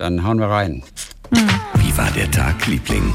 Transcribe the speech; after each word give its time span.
Dann 0.00 0.24
hauen 0.24 0.38
wir 0.38 0.46
rein. 0.46 0.82
Wie 1.30 1.98
war 1.98 2.10
der 2.12 2.30
Tag, 2.30 2.66
Liebling? 2.66 3.12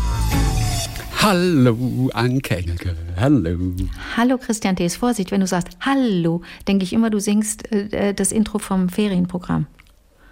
Hallo, 1.20 2.12
Anke 2.14 2.58
Engelke. 2.58 2.96
Hallo. 3.20 3.74
Hallo 4.16 4.38
Christian 4.38 4.76
Thees, 4.76 4.96
Vorsicht, 4.96 5.32
wenn 5.32 5.42
du 5.42 5.48
sagst 5.48 5.76
Hallo, 5.82 6.44
denke 6.68 6.84
ich 6.84 6.94
immer, 6.94 7.10
du 7.10 7.20
singst 7.20 7.72
äh, 7.72 8.14
das 8.14 8.32
Intro 8.32 8.60
vom 8.60 8.90
Ferienprogramm. 8.90 9.66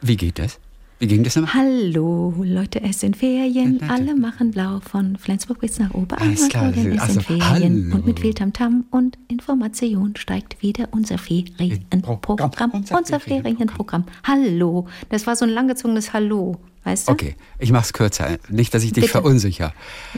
Wie 0.02 0.16
geht 0.16 0.38
das? 0.38 0.60
Wie 1.04 1.08
ging 1.08 1.22
das 1.22 1.36
nochmal? 1.36 1.54
Hallo, 1.56 2.34
Leute, 2.46 2.82
es 2.82 3.02
sind 3.02 3.18
Ferien, 3.18 3.82
alle 3.90 4.16
machen 4.16 4.52
blau 4.52 4.80
von 4.80 5.18
Flensburg 5.18 5.60
bis 5.60 5.78
nach 5.78 5.94
Alles 5.94 6.48
klar, 6.48 6.70
Oberallgäu. 6.70 6.96
Es 6.96 7.02
also, 7.02 7.14
sind 7.16 7.24
Ferien 7.24 7.50
hallo. 7.88 7.96
und 7.98 8.06
mit 8.06 8.22
viel 8.22 8.34
Tamtam 8.34 8.86
und 8.90 9.18
Information 9.28 10.16
steigt 10.16 10.62
wieder 10.62 10.88
unser 10.92 11.18
Ferienprogramm. 11.18 12.72
Unser 12.72 12.98
Unser 12.98 13.20
Ferienprogramm. 13.20 14.06
Hallo, 14.24 14.88
das 15.10 15.28
war 15.28 15.36
so 15.36 15.44
ein 15.44 15.52
langgezogenes 15.52 16.14
Hallo, 16.14 16.56
weißt 16.86 17.10
du? 17.10 17.12
Okay, 17.12 17.36
ich 17.60 17.74
mach's 17.74 17.92
kürzer. 17.92 18.38
Nicht, 18.48 18.74
dass 18.74 18.84
ich 18.84 18.94
dich 18.94 19.02
Bitte. 19.02 19.12
verunsicher. 19.12 19.74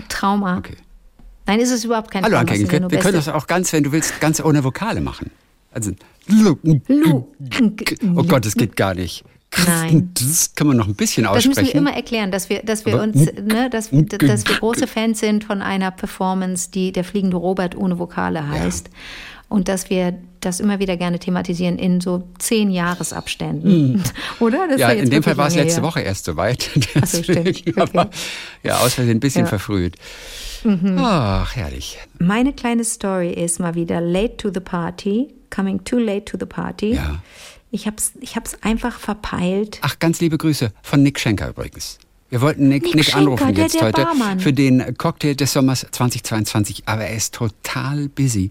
Trauma. 0.08 0.60
Okay. 0.60 0.76
Nein, 1.48 1.62
ist 1.62 1.72
es 1.72 1.84
überhaupt 1.84 2.12
kein 2.12 2.24
Hallo, 2.24 2.34
Trauma. 2.36 2.42
Anke 2.42 2.54
es 2.54 2.60
ja 2.60 2.66
Engelke. 2.66 2.82
nur 2.82 2.92
Wir 2.92 3.00
können 3.00 3.16
das 3.16 3.28
auch 3.28 3.48
ganz, 3.48 3.74
wenn 3.74 3.84
du 3.84 3.92
willst, 3.92 4.22
ganz 4.22 4.40
ohne 4.40 4.64
Vokale 4.64 5.02
machen. 5.02 5.32
Also, 5.72 5.94
oh 6.30 8.24
Gott, 8.24 8.46
das 8.46 8.54
geht 8.54 8.76
gar 8.76 8.94
nicht. 8.94 9.26
Nein. 9.66 10.12
Das 10.14 10.54
kann 10.56 10.68
man 10.68 10.78
noch 10.78 10.88
ein 10.88 10.96
bisschen 10.96 11.24
Das 11.24 11.34
müssen 11.36 11.50
aussprechen. 11.52 11.74
wir 11.74 11.80
immer 11.80 11.94
erklären, 11.94 12.32
dass 12.32 12.50
wir, 12.50 12.62
dass 12.64 12.86
wir 12.86 12.94
Aber- 12.96 13.04
uns, 13.04 13.16
ne, 13.26 13.70
dass, 13.70 13.90
dass 13.92 14.46
wir 14.48 14.56
große 14.60 14.88
Fans 14.88 15.20
sind 15.20 15.44
von 15.44 15.62
einer 15.62 15.92
Performance, 15.92 16.72
die 16.72 16.92
der 16.92 17.04
fliegende 17.04 17.38
Robert 17.38 17.76
ohne 17.78 18.00
Vokale 18.00 18.48
heißt. 18.48 18.90
Und 19.48 19.68
dass 19.68 19.90
wir 19.92 20.18
das 20.42 20.60
immer 20.60 20.80
wieder 20.80 20.98
gerne 20.98 21.20
thematisieren 21.20 21.78
in 21.78 22.02
so 22.02 22.28
zehn 22.40 22.72
Jahresabständen. 22.72 24.04
Oder? 24.40 24.66
Das 24.68 24.74
Hm. 24.76 24.80
ja, 24.80 24.90
in 24.90 25.10
dem 25.10 25.24
Fall 25.24 25.38
war 25.38 25.48
es 25.48 25.56
letzte 25.56 25.82
her. 25.82 25.88
Woche 25.88 26.02
erst 26.02 26.26
soweit. 26.26 26.70
Ach 27.00 27.06
so, 27.06 27.22
stimmt. 27.24 27.48
Okay. 27.68 27.74
Aber 27.78 28.10
ja, 28.64 28.78
aus 28.80 28.96
Versehen 28.96 29.18
ein 29.18 29.20
bisschen 29.20 29.42
Ja. 29.42 29.46
Mhm. 29.46 29.50
verfrüht. 29.50 29.96
Ach, 30.98 31.56
herrlich. 31.56 32.00
Meine 32.18 32.52
kleine 32.54 32.84
Story 32.84 33.32
ist 33.32 33.60
mal 33.60 33.76
wieder 33.76 34.02
late 34.02 34.38
to 34.38 34.50
the 34.54 34.60
party, 34.60 35.28
coming 35.56 35.84
too 35.84 36.00
late 36.00 36.26
to 36.26 36.38
the 36.40 36.46
party. 36.48 36.94
Ja. 36.96 37.22
Ich 37.76 37.88
hab's, 37.88 38.14
ich 38.22 38.38
hab's 38.38 38.56
einfach 38.62 39.00
verpeilt. 39.00 39.80
Ach, 39.82 40.00
ganz 40.00 40.22
liebe 40.22 40.38
Grüße 40.38 40.72
von 40.82 41.04
Nick 41.04 41.20
Schenker 41.20 41.50
übrigens. 41.50 42.00
Wir 42.30 42.40
wollten 42.40 42.70
Nick, 42.70 42.84
Nick 42.84 42.96
Nick, 42.96 43.04
Schenker, 43.06 43.18
anrufen 43.20 43.54
der- 43.54 43.64
jetzt 43.66 43.76
der 43.76 43.82
heute 43.82 44.02
Barmann. 44.04 44.40
für 44.40 44.54
den 44.54 44.98
Cocktail 44.98 45.36
des 45.36 45.52
Sommers 45.52 45.86
2022, 45.92 46.84
aber 46.86 47.04
er 47.04 47.16
ist 47.18 47.34
total 47.36 48.08
busy 48.08 48.50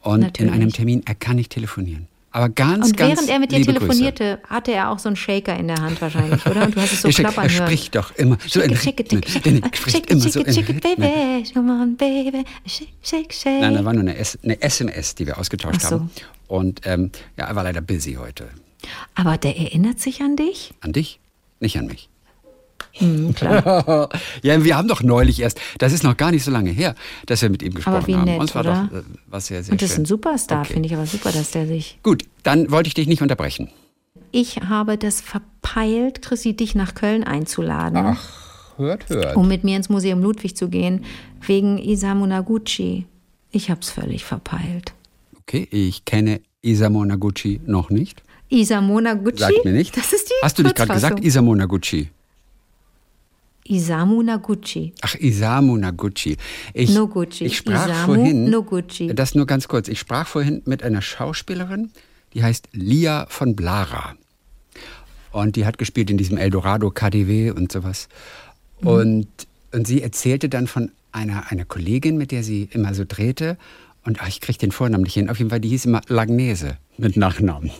und 0.00 0.20
Natürlich. 0.20 0.50
in 0.52 0.58
einem 0.58 0.72
Termin, 0.72 1.02
er 1.04 1.14
kann 1.14 1.36
nicht 1.36 1.52
telefonieren. 1.52 2.08
Aber 2.34 2.48
ganz, 2.48 2.86
Und 2.86 2.96
ganz 2.96 3.16
während 3.16 3.28
er 3.28 3.38
mit 3.40 3.52
dir 3.52 3.62
telefonierte, 3.62 4.40
hatte 4.48 4.72
er 4.72 4.90
auch 4.90 4.98
so 4.98 5.10
einen 5.10 5.16
Shaker 5.16 5.54
in 5.54 5.68
der 5.68 5.76
Hand 5.82 6.00
wahrscheinlich, 6.00 6.44
oder? 6.46 6.64
Und 6.64 6.74
du 6.74 6.80
hast 6.80 6.94
es 6.94 7.02
so 7.02 7.08
Grüße. 7.08 7.22
klappern 7.24 7.44
er 7.44 7.50
hören. 7.52 7.66
spricht 7.66 7.94
doch 7.94 8.10
immer 8.16 8.38
so 8.46 8.62
in 8.62 8.74
shake 8.74 9.06
Der 9.06 9.52
Nick 9.52 9.76
spricht 9.76 10.10
immer 10.10 10.20
so 10.30 10.40
in 10.40 10.46
Rhythmen. 10.54 10.80
baby, 10.80 11.44
come 11.52 11.70
on, 11.70 11.94
baby, 11.98 12.42
shake, 12.66 12.88
shake, 13.02 13.34
shake. 13.34 13.60
Nein, 13.60 13.74
da 13.74 13.84
war 13.84 13.92
nur 13.92 14.00
eine, 14.00 14.16
SMS, 14.62 15.14
die 15.14 15.26
wir 15.26 15.36
ausgetauscht 15.36 15.82
so. 15.82 15.90
haben. 15.90 16.10
Und 16.48 16.80
ähm, 16.86 17.10
ja, 17.36 17.44
er 17.48 17.54
war 17.56 17.64
leider 17.64 17.82
busy 17.82 18.14
heute. 18.14 18.48
Aber 19.14 19.36
der 19.38 19.56
erinnert 19.58 20.00
sich 20.00 20.20
an 20.22 20.36
dich? 20.36 20.72
An 20.80 20.92
dich, 20.92 21.20
nicht 21.60 21.78
an 21.78 21.86
mich. 21.86 22.08
Hm, 22.94 23.34
klar. 23.34 24.10
ja, 24.42 24.64
wir 24.64 24.76
haben 24.76 24.86
doch 24.88 25.02
neulich 25.02 25.40
erst, 25.40 25.58
das 25.78 25.92
ist 25.94 26.02
noch 26.02 26.16
gar 26.16 26.30
nicht 26.30 26.44
so 26.44 26.50
lange 26.50 26.70
her, 26.70 26.94
dass 27.26 27.40
wir 27.40 27.48
mit 27.48 27.62
ihm 27.62 27.72
gesprochen 27.74 27.96
Aber 27.96 28.06
wie 28.06 28.14
haben. 28.16 28.24
nett, 28.24 28.54
war 28.54 28.60
oder? 28.62 28.88
doch 28.92 28.98
äh, 28.98 29.02
was 29.28 29.46
sehr, 29.46 29.62
sehr 29.62 29.72
Und 29.72 29.80
das 29.80 29.90
ist 29.90 29.94
schön. 29.96 30.02
ein 30.02 30.06
Superstar, 30.06 30.60
Okay. 30.60 30.74
finde 30.74 30.88
ich 30.88 30.94
aber 30.94 31.06
super, 31.06 31.32
dass 31.32 31.50
der 31.52 31.66
sich. 31.66 31.98
Gut, 32.02 32.24
dann 32.42 32.70
wollte 32.70 32.88
ich 32.88 32.94
dich 32.94 33.06
nicht 33.06 33.22
unterbrechen. 33.22 33.70
Ich 34.30 34.56
habe 34.58 34.98
das 34.98 35.20
verpeilt, 35.22 36.22
Chrissy, 36.22 36.54
dich 36.54 36.74
nach 36.74 36.94
Köln 36.94 37.24
einzuladen, 37.24 38.16
Hört, 38.76 39.08
hört. 39.08 39.36
um 39.36 39.48
mit 39.48 39.64
mir 39.64 39.76
ins 39.76 39.88
Museum 39.88 40.20
Ludwig 40.20 40.56
zu 40.56 40.68
gehen, 40.68 41.04
wegen 41.46 41.78
Isamu 41.78 42.26
Naguchi. 42.26 43.06
Ich 43.50 43.70
habe 43.70 43.80
es 43.80 43.90
völlig 43.90 44.24
verpeilt. 44.24 44.92
Okay, 45.40 45.66
ich 45.70 46.04
kenne 46.04 46.40
Isamu 46.62 47.04
Naguchi 47.04 47.60
noch 47.66 47.90
nicht. 47.90 48.22
Isamu 48.52 49.00
Naguchi? 49.00 49.38
Sagt 49.38 49.64
mir 49.64 49.72
nicht. 49.72 49.96
Das 49.96 50.12
ist 50.12 50.28
die 50.28 50.34
Hast 50.42 50.58
du 50.58 50.62
nicht 50.62 50.76
gerade 50.76 50.92
gesagt, 50.92 51.24
Isamu 51.24 51.54
Naguchi? 51.54 52.10
Isamu 53.64 54.22
Naguchi. 54.22 54.92
Ach, 55.00 55.14
Isamu 55.14 55.76
Naguchi. 55.78 56.36
Ich, 56.74 56.90
Noguchi. 56.90 57.46
Ich 57.46 57.56
sprach 57.56 57.86
Isamu 57.86 58.14
vorhin. 58.14 58.50
Noguchi. 58.50 59.14
Das 59.14 59.34
nur 59.34 59.46
ganz 59.46 59.68
kurz. 59.68 59.88
Ich 59.88 59.98
sprach 59.98 60.26
vorhin 60.26 60.62
mit 60.66 60.82
einer 60.82 61.00
Schauspielerin, 61.00 61.90
die 62.34 62.42
heißt 62.42 62.68
Lia 62.72 63.26
von 63.30 63.56
Blara. 63.56 64.16
Und 65.30 65.56
die 65.56 65.64
hat 65.64 65.78
gespielt 65.78 66.10
in 66.10 66.18
diesem 66.18 66.36
Eldorado 66.36 66.90
KDW 66.90 67.52
und 67.52 67.72
sowas. 67.72 68.08
Mhm. 68.82 68.88
Und, 68.88 69.28
und 69.72 69.86
sie 69.86 70.02
erzählte 70.02 70.50
dann 70.50 70.66
von 70.66 70.90
einer, 71.10 71.50
einer 71.50 71.64
Kollegin, 71.64 72.18
mit 72.18 72.32
der 72.32 72.42
sie 72.42 72.68
immer 72.72 72.92
so 72.92 73.04
drehte. 73.08 73.56
Und 74.04 74.20
ach, 74.20 74.28
ich 74.28 74.42
kriege 74.42 74.58
den 74.58 74.72
Vornamen 74.72 75.04
nicht 75.04 75.14
hin. 75.14 75.30
Auf 75.30 75.38
jeden 75.38 75.48
Fall, 75.48 75.60
die 75.60 75.70
hieß 75.70 75.86
immer 75.86 76.02
Lagnese 76.08 76.76
mit 76.98 77.16
Nachnamen. 77.16 77.70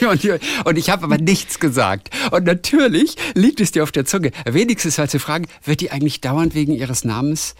und, 0.64 0.78
ich 0.78 0.90
habe 0.90 1.04
aber 1.04 1.18
nichts 1.18 1.58
gesagt. 1.58 2.10
Und 2.30 2.44
natürlich 2.44 3.16
liegt 3.34 3.60
es 3.60 3.72
dir 3.72 3.82
auf 3.82 3.92
der 3.92 4.04
Zunge. 4.04 4.30
Wenigstens 4.44 4.98
mal 4.98 5.08
zu 5.08 5.18
fragen, 5.18 5.46
wird 5.64 5.80
die 5.80 5.90
eigentlich 5.90 6.20
dauernd 6.20 6.54
wegen 6.54 6.72
ihres 6.72 7.04
Namens, 7.04 7.54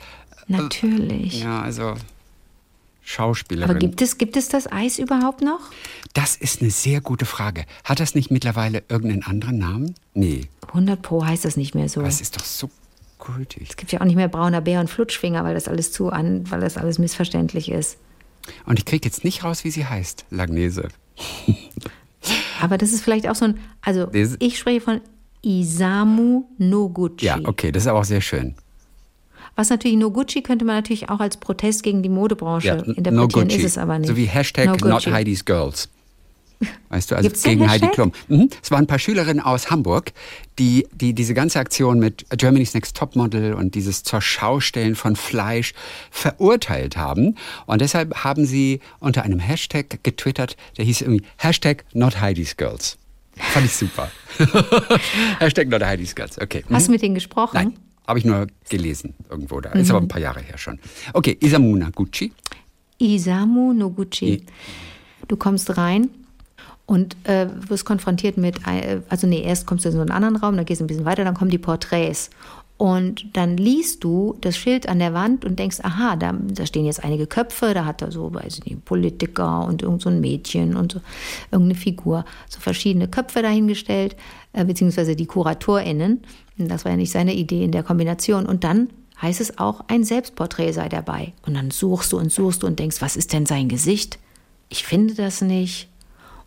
Natürlich. 0.46 1.42
ja, 1.42 1.60
also 1.60 1.94
Schauspielerin. 3.02 3.70
Aber 3.70 3.78
gibt 3.78 4.00
es, 4.02 4.18
gibt 4.18 4.36
es 4.36 4.48
das 4.48 4.70
Eis 4.70 4.98
überhaupt 4.98 5.42
noch? 5.42 5.60
das 6.14 6.36
ist 6.36 6.60
eine 6.62 6.70
sehr 6.70 7.00
gute 7.00 7.26
Frage. 7.26 7.64
Hat 7.84 8.00
das 8.00 8.14
nicht 8.14 8.30
mittlerweile 8.30 8.82
irgendeinen 8.88 9.22
anderen 9.22 9.58
Namen? 9.58 9.94
Nee, 10.14 10.48
100 10.68 11.00
Pro 11.00 11.24
heißt 11.24 11.44
das 11.44 11.56
nicht 11.56 11.74
mehr 11.74 11.88
so. 11.88 12.02
es 12.02 12.20
ist 12.20 12.36
doch 12.36 12.44
so 12.44 12.70
kultig. 13.18 13.68
Es 13.70 13.76
gibt 13.76 13.92
ja 13.92 14.00
auch 14.00 14.04
nicht 14.04 14.16
mehr 14.16 14.28
brauner 14.28 14.60
Bär 14.60 14.80
und 14.80 14.90
Flutschfinger, 14.90 15.44
weil 15.44 15.54
das 15.54 15.68
alles 15.68 15.92
zu 15.92 16.10
an, 16.10 16.50
weil 16.50 16.60
das 16.60 16.76
alles 16.76 16.98
missverständlich 16.98 17.70
ist. 17.70 17.98
Und 18.66 18.78
ich 18.78 18.84
kriege 18.84 19.06
jetzt 19.06 19.24
nicht 19.24 19.44
raus, 19.44 19.64
wie 19.64 19.70
sie 19.70 19.86
heißt, 19.86 20.26
Lagnese. 20.30 20.88
Aber 22.60 22.78
das 22.78 22.92
ist 22.92 23.02
vielleicht 23.02 23.28
auch 23.28 23.34
so 23.34 23.46
ein, 23.46 23.58
also 23.80 24.08
ich 24.12 24.58
spreche 24.58 24.80
von 24.80 25.00
Isamu 25.42 26.44
Noguchi. 26.58 27.26
Ja, 27.26 27.38
okay, 27.44 27.70
das 27.70 27.84
ist 27.84 27.86
aber 27.86 28.00
auch 28.00 28.04
sehr 28.04 28.20
schön. 28.20 28.54
Was 29.54 29.70
natürlich 29.70 29.96
Noguchi 29.96 30.42
könnte 30.42 30.64
man 30.64 30.76
natürlich 30.76 31.08
auch 31.08 31.20
als 31.20 31.36
Protest 31.36 31.82
gegen 31.82 32.02
die 32.02 32.08
Modebranche 32.08 32.68
Ja, 32.68 32.74
interpretieren, 32.74 33.14
no 33.14 33.28
Gucci. 33.28 33.56
ist 33.56 33.64
es 33.64 33.78
aber 33.78 33.98
nicht. 33.98 34.08
So 34.08 34.16
wie 34.16 34.24
Hashtag 34.24 34.80
No 34.80 34.88
not. 34.88 35.06
Heidi's 35.06 35.44
Girls. 35.44 35.88
Weißt 36.88 37.10
du, 37.10 37.16
also 37.16 37.28
Gibt's 37.28 37.42
gegen 37.44 37.68
Heidi? 37.68 37.88
Klum. 37.88 38.12
Mhm. 38.28 38.50
Es 38.62 38.70
waren 38.70 38.84
ein 38.84 38.86
paar 38.86 38.98
Schülerinnen 38.98 39.40
aus 39.40 39.70
Hamburg, 39.70 40.12
die, 40.58 40.86
die 40.92 41.12
diese 41.12 41.34
ganze 41.34 41.60
Aktion 41.60 41.98
mit 41.98 42.26
Germany's 42.36 42.74
Next 42.74 42.96
Topmodel 42.96 43.54
und 43.54 43.74
dieses 43.74 44.02
zur 44.02 44.20
Schaustellen 44.20 44.96
von 44.96 45.14
Fleisch 45.14 45.72
verurteilt 46.10 46.96
haben. 46.96 47.36
Und 47.66 47.80
deshalb 47.80 48.24
haben 48.24 48.44
sie 48.44 48.80
unter 48.98 49.22
einem 49.22 49.38
Hashtag 49.38 50.02
getwittert, 50.02 50.56
der 50.76 50.84
hieß 50.84 51.02
irgendwie 51.02 51.24
Hashtag 51.36 51.84
not 51.92 52.20
Heidi's 52.20 52.56
Girls. 52.56 52.98
Fand 53.36 53.66
ich 53.66 53.74
super. 53.74 54.10
Hashtag 55.38 55.68
not 55.68 55.82
Heidi's 55.82 56.14
Girls. 56.14 56.40
Okay. 56.40 56.64
Mhm. 56.68 56.74
Hast 56.74 56.88
du 56.88 56.92
mit 56.92 57.02
denen 57.02 57.14
gesprochen? 57.14 57.54
Nein, 57.54 57.74
habe 58.06 58.18
ich 58.18 58.24
nur 58.24 58.48
gelesen 58.68 59.14
irgendwo 59.30 59.60
da. 59.60 59.70
Ist 59.70 59.90
aber 59.90 60.00
ein 60.00 60.08
paar 60.08 60.20
Jahre 60.20 60.40
her 60.40 60.58
schon. 60.58 60.80
Okay, 61.12 61.36
Isamuna 61.40 61.90
Gucci. 61.90 62.32
Isamu 62.98 63.72
Noguchi. 63.72 64.42
Du 65.28 65.36
kommst 65.36 65.76
rein 65.76 66.10
und 66.88 67.16
äh, 67.24 67.48
wirst 67.68 67.84
konfrontiert 67.84 68.38
mit, 68.38 68.66
äh, 68.66 69.02
also 69.10 69.26
nee, 69.26 69.42
erst 69.42 69.66
kommst 69.66 69.84
du 69.84 69.90
in 69.90 69.94
so 69.94 70.00
einen 70.00 70.10
anderen 70.10 70.36
Raum, 70.36 70.56
dann 70.56 70.64
gehst 70.64 70.80
du 70.80 70.84
ein 70.84 70.86
bisschen 70.86 71.04
weiter, 71.04 71.22
dann 71.22 71.34
kommen 71.34 71.50
die 71.50 71.58
Porträts. 71.58 72.30
Und 72.78 73.36
dann 73.36 73.58
liest 73.58 74.04
du 74.04 74.38
das 74.40 74.56
Schild 74.56 74.88
an 74.88 74.98
der 74.98 75.12
Wand 75.12 75.44
und 75.44 75.58
denkst, 75.58 75.80
aha, 75.82 76.16
da, 76.16 76.32
da 76.32 76.64
stehen 76.64 76.86
jetzt 76.86 77.04
einige 77.04 77.26
Köpfe, 77.26 77.74
da 77.74 77.84
hat 77.84 78.00
er 78.00 78.10
so, 78.10 78.32
weiß 78.32 78.58
ich 78.58 78.64
nicht, 78.64 78.84
Politiker 78.86 79.66
und 79.66 79.82
irgend 79.82 80.00
so 80.00 80.08
ein 80.08 80.20
Mädchen 80.20 80.76
und 80.76 80.92
so, 80.92 81.00
irgendeine 81.50 81.78
Figur, 81.78 82.24
so 82.48 82.58
verschiedene 82.58 83.06
Köpfe 83.06 83.42
dahingestellt, 83.42 84.16
äh, 84.54 84.64
beziehungsweise 84.64 85.14
die 85.14 85.26
KuratorInnen. 85.26 86.22
Das 86.56 86.86
war 86.86 86.92
ja 86.92 86.96
nicht 86.96 87.12
seine 87.12 87.34
Idee 87.34 87.64
in 87.64 87.72
der 87.72 87.82
Kombination. 87.82 88.46
Und 88.46 88.64
dann 88.64 88.88
heißt 89.20 89.42
es 89.42 89.58
auch, 89.58 89.84
ein 89.88 90.04
Selbstporträt 90.04 90.72
sei 90.72 90.88
dabei. 90.88 91.34
Und 91.44 91.52
dann 91.52 91.70
suchst 91.70 92.12
du 92.12 92.18
und 92.18 92.32
suchst 92.32 92.62
du 92.62 92.66
und 92.66 92.78
denkst, 92.78 93.02
was 93.02 93.16
ist 93.16 93.34
denn 93.34 93.44
sein 93.44 93.68
Gesicht? 93.68 94.18
Ich 94.70 94.84
finde 94.84 95.12
das 95.12 95.42
nicht. 95.42 95.88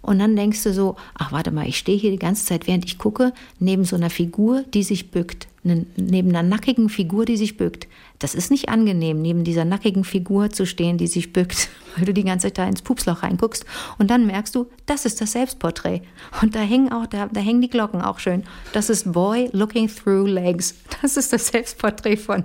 Und 0.02 0.20
dann 0.20 0.36
denkst 0.36 0.64
du 0.64 0.74
so, 0.74 0.96
ach 1.14 1.32
warte 1.32 1.52
mal, 1.52 1.68
ich 1.68 1.78
stehe 1.78 1.98
hier 1.98 2.12
die 2.12 2.18
ganze 2.20 2.46
Zeit, 2.46 2.66
während 2.68 2.86
ich 2.86 2.98
gucke, 2.98 3.34
neben 3.60 3.86
so 3.86 3.96
einer 3.96 4.10
Figur, 4.10 4.64
die 4.74 4.84
sich 4.84 5.12
bückt. 5.12 5.48
Ne- 5.64 5.86
Neben 5.96 6.30
einer 6.30 6.42
nackigen 6.42 6.90
Figur, 6.90 7.26
die 7.26 7.38
sich 7.38 7.56
bückt. 7.56 7.88
Das 8.18 8.34
ist 8.34 8.50
nicht 8.50 8.70
angenehm, 8.70 9.22
neben 9.22 9.44
dieser 9.44 9.64
nackigen 9.64 10.04
Figur 10.04 10.50
zu 10.50 10.66
stehen, 10.66 10.98
die 10.98 11.06
sich 11.06 11.34
bückt, 11.34 11.70
weil 11.96 12.06
du 12.06 12.14
die 12.16 12.24
ganze 12.24 12.48
Zeit 12.48 12.58
da 12.58 12.66
ins 12.68 12.82
Pupsloch 12.82 13.22
reinguckst. 13.22 13.64
Und 14.00 14.10
dann 14.10 14.26
merkst 14.26 14.56
du, 14.56 14.66
das 14.88 15.06
ist 15.06 15.22
das 15.22 15.34
Selbstporträt. 15.34 16.02
Und 16.42 16.56
da 16.56 16.62
hängen 16.62 16.92
auch, 16.92 17.06
da, 17.06 17.28
da 17.28 17.40
hängen 17.40 17.62
die 17.62 17.70
Glocken 17.70 18.02
auch 18.02 18.18
schön. 18.18 18.44
Das 18.74 18.90
ist 18.90 19.12
Boy 19.12 19.50
Looking 19.54 19.88
Through 19.88 20.28
Legs. 20.28 20.76
Das 21.04 21.18
ist 21.18 21.34
das 21.34 21.48
Selbstporträt 21.48 22.18
von 22.18 22.44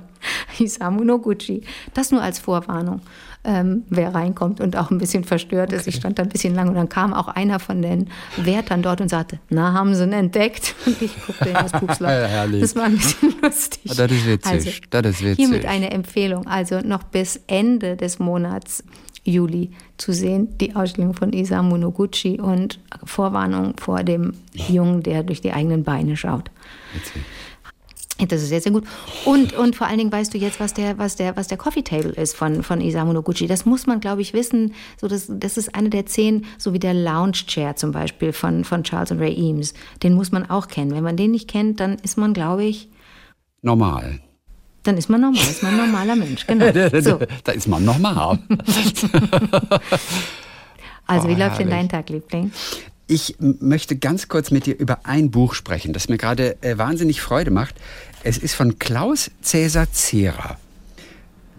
Isamu 0.59 1.05
Noguchi. 1.05 1.63
Das 1.95 2.11
nur 2.11 2.23
als 2.23 2.39
Vorwarnung. 2.39 3.01
Ähm, 3.47 3.85
wer 3.89 4.15
reinkommt 4.15 4.61
und 4.61 4.77
auch 4.77 4.91
ein 4.91 4.99
bisschen 4.99 5.25
verstört 5.25 5.69
okay. 5.69 5.77
ist. 5.77 5.87
Ich 5.87 5.95
stand 5.95 6.19
da 6.19 6.25
ein 6.25 6.29
bisschen 6.29 6.55
lang 6.55 6.69
und 6.69 6.75
dann 6.75 6.89
kam 6.89 7.15
auch 7.15 7.29
einer 7.29 7.61
von 7.61 7.81
den 7.81 8.09
Wärtern 8.37 8.83
dort 8.83 9.01
und 9.01 9.09
sagte, 9.09 9.39
na, 9.49 9.73
haben 9.73 9.95
sie 9.95 10.03
ihn 10.03 10.13
entdeckt? 10.13 10.75
Und 10.87 11.01
ich 11.01 11.15
guckte 11.25 11.49
in 11.49 11.55
das 11.55 11.73
Pupsloch. 11.73 12.09
ja, 12.09 12.47
das 12.47 12.77
war 12.77 12.85
ein 12.85 12.97
bisschen 12.97 13.35
lustig. 13.43 13.83
Das 13.85 14.11
ist 14.11 14.27
witzig. 14.27 14.53
Also, 14.53 14.71
das 14.91 15.07
ist 15.07 15.23
witzig. 15.23 15.37
Hiermit 15.37 15.67
eine 15.67 15.91
Empfehlung. 15.91 16.47
Also 16.47 16.81
noch 16.81 17.05
bis 17.05 17.41
Ende 17.47 17.97
des 17.97 18.19
Monats 18.19 18.83
Juli 19.25 19.71
zu 19.97 20.13
sehen, 20.13 20.57
die 20.59 20.75
Ausstellung 20.77 21.15
von 21.15 21.33
Isamu 21.33 21.77
Noguchi 21.77 22.41
und 22.41 22.81
Vorwarnung 23.05 23.75
vor 23.79 24.03
dem 24.05 24.35
Jungen, 24.53 25.03
der 25.03 25.23
durch 25.23 25.41
die 25.41 25.53
eigenen 25.53 25.85
Beine 25.85 26.17
schaut. 26.17 26.51
Witzig. 26.95 27.23
Das 28.19 28.43
ist 28.43 28.49
sehr, 28.49 28.63
sehr 28.63 28.73
gut. 28.73 28.85
Und, 29.27 29.53
und 29.53 29.77
vor 29.77 29.87
allen 29.87 29.99
Dingen 29.99 30.11
weißt 30.11 30.33
du 30.33 30.39
jetzt, 30.39 30.59
was 30.59 30.73
der, 30.73 30.97
was 30.97 31.17
der, 31.17 31.37
was 31.37 31.49
der 31.49 31.59
Coffee 31.59 31.83
Table 31.83 32.13
ist 32.13 32.35
von, 32.35 32.63
von 32.63 32.81
Isamu 32.81 33.13
Noguchi. 33.13 33.47
Das 33.47 33.67
muss 33.67 33.87
man, 33.87 34.01
glaube 34.01 34.23
ich, 34.23 34.33
wissen. 34.33 34.73
So, 34.99 35.07
das, 35.07 35.27
das 35.29 35.59
ist 35.59 35.75
eine 35.75 35.91
der 35.91 36.07
zehn, 36.07 36.47
so 36.57 36.73
wie 36.73 36.79
der 36.79 36.95
Lounge 36.95 37.33
Chair 37.47 37.77
zum 37.77 37.93
Beispiel 37.93 38.33
von, 38.33 38.65
von 38.65 38.85
Charles 38.85 39.11
und 39.11 39.19
Ray 39.19 39.35
Eames. 39.35 39.75
Den 40.03 40.15
muss 40.15 40.33
man 40.33 40.49
auch 40.49 40.69
kennen. 40.69 40.93
Wenn 40.93 41.05
man 41.05 41.19
den 41.19 41.33
nicht 41.33 41.49
kennt, 41.49 41.79
dann 41.81 41.97
ist 41.97 42.17
man, 42.17 42.33
glaube 42.33 42.65
ich. 42.65 42.89
Normal. 43.61 44.21
Dann 44.87 44.97
ist 44.97 45.11
man 45.11 45.21
normal, 45.21 45.43
ist 45.43 45.63
man 45.65 45.73
ein 45.73 45.87
normaler 45.91 46.15
Mensch, 46.15 46.47
genau. 46.47 46.67
So. 47.01 47.19
da 47.43 47.53
ist 47.53 47.67
man 47.67 47.85
normal. 47.85 48.39
also, 51.07 51.29
wie 51.29 51.35
oh, 51.35 51.39
läuft 51.39 51.59
denn 51.59 51.71
dein 51.71 51.89
Tag, 51.89 52.09
Liebling? 52.09 52.53
Ich 53.09 53.37
möchte 53.41 53.97
ganz 53.97 54.29
kurz 54.29 54.53
mit 54.53 54.67
dir 54.67 54.77
über 54.79 55.01
ein 55.05 55.33
Buch 55.33 55.55
sprechen, 55.55 55.93
das 55.93 56.09
mir 56.09 56.19
gerade 56.19 56.57
äh, 56.63 56.79
wahnsinnig 56.79 57.21
Freude 57.21 57.51
macht. 57.51 57.75
Es 58.29 58.39
ist 58.39 58.57
von 58.57 58.81
Klaus 58.81 59.31
Cäsar 59.41 59.93
Zehrer. 59.93 60.57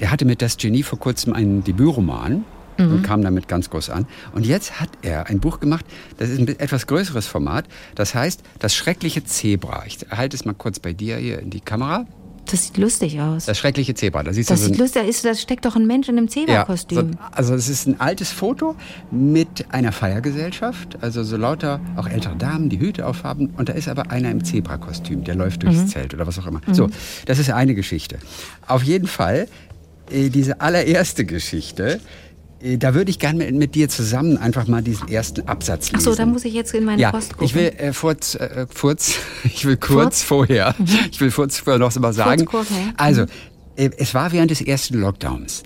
Der 0.02 0.12
hatte 0.12 0.26
mit 0.26 0.42
Das 0.42 0.58
Genie 0.58 0.84
vor 0.84 1.00
kurzem 1.00 1.32
einen 1.32 1.64
Debütroman 1.64 2.44
mhm. 2.78 2.92
und 2.92 3.04
kam 3.04 3.22
damit 3.22 3.48
ganz 3.48 3.70
groß 3.70 3.90
an. 3.90 4.06
Und 4.34 4.46
jetzt 4.46 4.82
hat 4.82 4.90
er 5.02 5.28
ein 5.28 5.40
Buch 5.40 5.62
gemacht, 5.62 5.86
das 6.18 6.30
ist 6.30 6.40
ein 6.40 6.48
etwas 6.60 6.86
größeres 6.86 7.26
Format. 7.26 7.70
Das 7.96 8.14
heißt 8.14 8.44
Das 8.60 8.76
schreckliche 8.76 9.24
Zebra. 9.24 9.86
Ich 9.88 10.00
halte 10.12 10.36
es 10.36 10.44
mal 10.44 10.56
kurz 10.56 10.80
bei 10.80 10.92
dir 10.92 11.16
hier 11.16 11.40
in 11.40 11.52
die 11.52 11.62
Kamera. 11.62 12.06
Das 12.50 12.66
sieht 12.66 12.78
lustig 12.78 13.20
aus. 13.20 13.46
Das 13.46 13.58
schreckliche 13.58 13.94
Zebra. 13.94 14.24
Da 14.24 14.34
siehst 14.34 14.50
das 14.50 14.62
so 14.62 14.68
sieht 14.68 14.78
lustig 14.78 15.04
aus. 15.04 15.22
Da 15.22 15.36
steckt 15.36 15.66
doch 15.66 15.76
ein 15.76 15.86
Mensch 15.86 16.08
in 16.08 16.18
einem 16.18 16.30
Zebra-Kostüm. 16.30 16.98
Ja, 16.98 17.04
so, 17.04 17.32
also 17.32 17.54
es 17.56 17.70
ist 17.70 17.88
ein 17.88 18.00
altes 18.00 18.32
Foto 18.32 18.76
mit 19.12 19.66
einer 19.72 19.92
Feiergesellschaft. 19.92 20.98
Also 21.02 21.24
so 21.24 21.38
lauter 21.38 21.80
auch 21.96 22.08
ältere 22.08 22.36
Damen, 22.36 22.70
die 22.70 22.80
Hüte 22.80 23.06
aufhaben. 23.06 23.50
Und 23.58 23.70
da 23.70 23.74
ist 23.74 23.88
aber 23.88 24.12
einer 24.12 24.32
im 24.32 24.44
Zebra-Kostüm. 24.44 25.24
Der 25.24 25.36
läuft 25.36 25.64
durchs 25.64 25.80
mhm. 25.80 25.88
Zelt 25.88 26.14
oder 26.14 26.26
was 26.26 26.40
auch 26.40 26.48
immer. 26.48 26.62
Mhm. 26.66 26.74
So, 26.74 26.90
das 27.26 27.40
ist 27.40 27.50
eine 27.50 27.76
Geschichte. 27.76 28.20
Auf 28.68 28.84
jeden 28.84 29.08
Fall, 29.08 29.48
äh, 30.10 30.30
diese 30.30 30.62
allererste 30.62 31.26
Geschichte 31.26 32.00
da 32.76 32.94
würde 32.94 33.10
ich 33.10 33.20
gerne 33.20 33.38
mit, 33.38 33.56
mit, 33.56 33.76
dir 33.76 33.88
zusammen 33.88 34.38
einfach 34.38 34.68
mal 34.68 34.82
diesen 34.82 35.08
ersten 35.08 35.48
Absatz 35.48 35.92
lesen. 35.92 35.96
Ach 35.98 36.02
so, 36.02 36.16
da 36.16 36.26
muss 36.26 36.44
ich 36.44 36.54
jetzt 36.54 36.74
in 36.74 36.84
meine 36.84 37.02
ja, 37.02 37.12
Post 37.12 37.34
gucken. 37.34 37.46
Ich 37.46 37.56
will 37.56 37.68
äh, 37.78 37.94
furz, 37.94 38.36
äh, 38.36 38.66
furz, 38.70 39.16
ich 39.44 39.64
will 39.66 39.78
kurz 39.78 40.24
Furz? 40.24 40.24
vorher, 40.24 40.76
mhm. 40.78 40.88
ich 41.12 41.22
will 41.22 41.32
kurz 41.32 41.60
vorher 41.60 41.80
noch 41.80 41.96
mal 42.00 42.14
sagen. 42.14 42.46
Kurz, 42.46 42.72
okay. 42.72 42.94
Also, 42.98 43.22
mhm. 43.24 43.28
äh, 43.76 43.90
es 43.98 44.14
war 44.14 44.32
während 44.32 44.52
des 44.52 44.62
ersten 44.62 45.00
Lockdowns. 45.00 45.64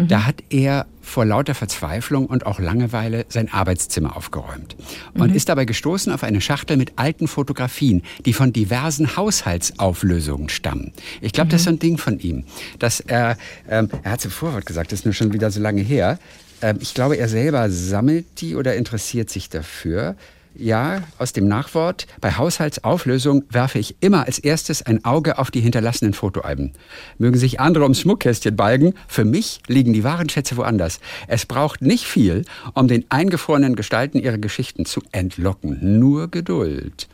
Mhm. 0.00 0.08
Da 0.08 0.26
hat 0.26 0.42
er 0.50 0.86
vor 1.02 1.24
lauter 1.24 1.54
Verzweiflung 1.54 2.26
und 2.26 2.46
auch 2.46 2.60
Langeweile 2.60 3.26
sein 3.28 3.52
Arbeitszimmer 3.52 4.16
aufgeräumt 4.16 4.76
und 5.14 5.30
mhm. 5.30 5.36
ist 5.36 5.48
dabei 5.48 5.64
gestoßen 5.64 6.12
auf 6.12 6.22
eine 6.22 6.40
Schachtel 6.40 6.76
mit 6.76 6.92
alten 6.96 7.26
Fotografien, 7.26 8.02
die 8.26 8.32
von 8.32 8.52
diversen 8.52 9.16
Haushaltsauflösungen 9.16 10.48
stammen. 10.48 10.92
Ich 11.20 11.32
glaube, 11.32 11.46
mhm. 11.46 11.50
das 11.50 11.60
ist 11.62 11.64
so 11.64 11.70
ein 11.70 11.78
Ding 11.78 11.98
von 11.98 12.20
ihm, 12.20 12.44
dass 12.78 13.00
er, 13.00 13.36
ähm, 13.68 13.88
er 14.02 14.12
hat 14.12 14.20
es 14.20 14.26
im 14.26 14.30
Vorwort 14.30 14.66
gesagt, 14.66 14.92
das 14.92 15.00
ist 15.00 15.04
nur 15.04 15.14
schon 15.14 15.32
wieder 15.32 15.50
so 15.50 15.60
lange 15.60 15.82
her. 15.82 16.18
Ähm, 16.62 16.78
ich 16.80 16.94
glaube, 16.94 17.16
er 17.16 17.28
selber 17.28 17.70
sammelt 17.70 18.40
die 18.40 18.54
oder 18.54 18.76
interessiert 18.76 19.30
sich 19.30 19.48
dafür. 19.48 20.16
Ja, 20.54 21.04
aus 21.18 21.32
dem 21.32 21.46
Nachwort. 21.46 22.06
Bei 22.20 22.32
Haushaltsauflösung 22.32 23.44
werfe 23.50 23.78
ich 23.78 23.96
immer 24.00 24.26
als 24.26 24.38
erstes 24.38 24.82
ein 24.82 25.04
Auge 25.04 25.38
auf 25.38 25.50
die 25.50 25.60
hinterlassenen 25.60 26.12
Fotoalben. 26.12 26.72
Mögen 27.18 27.38
sich 27.38 27.60
andere 27.60 27.84
ums 27.84 28.00
Schmuckkästchen 28.00 28.56
balgen, 28.56 28.94
für 29.06 29.24
mich 29.24 29.60
liegen 29.68 29.92
die 29.92 30.04
wahren 30.04 30.28
Schätze 30.28 30.56
woanders. 30.56 31.00
Es 31.28 31.46
braucht 31.46 31.82
nicht 31.82 32.04
viel, 32.04 32.44
um 32.74 32.88
den 32.88 33.04
eingefrorenen 33.10 33.76
Gestalten 33.76 34.18
ihre 34.18 34.38
Geschichten 34.38 34.84
zu 34.84 35.02
entlocken. 35.12 35.98
Nur 35.98 36.28
Geduld. 36.28 37.08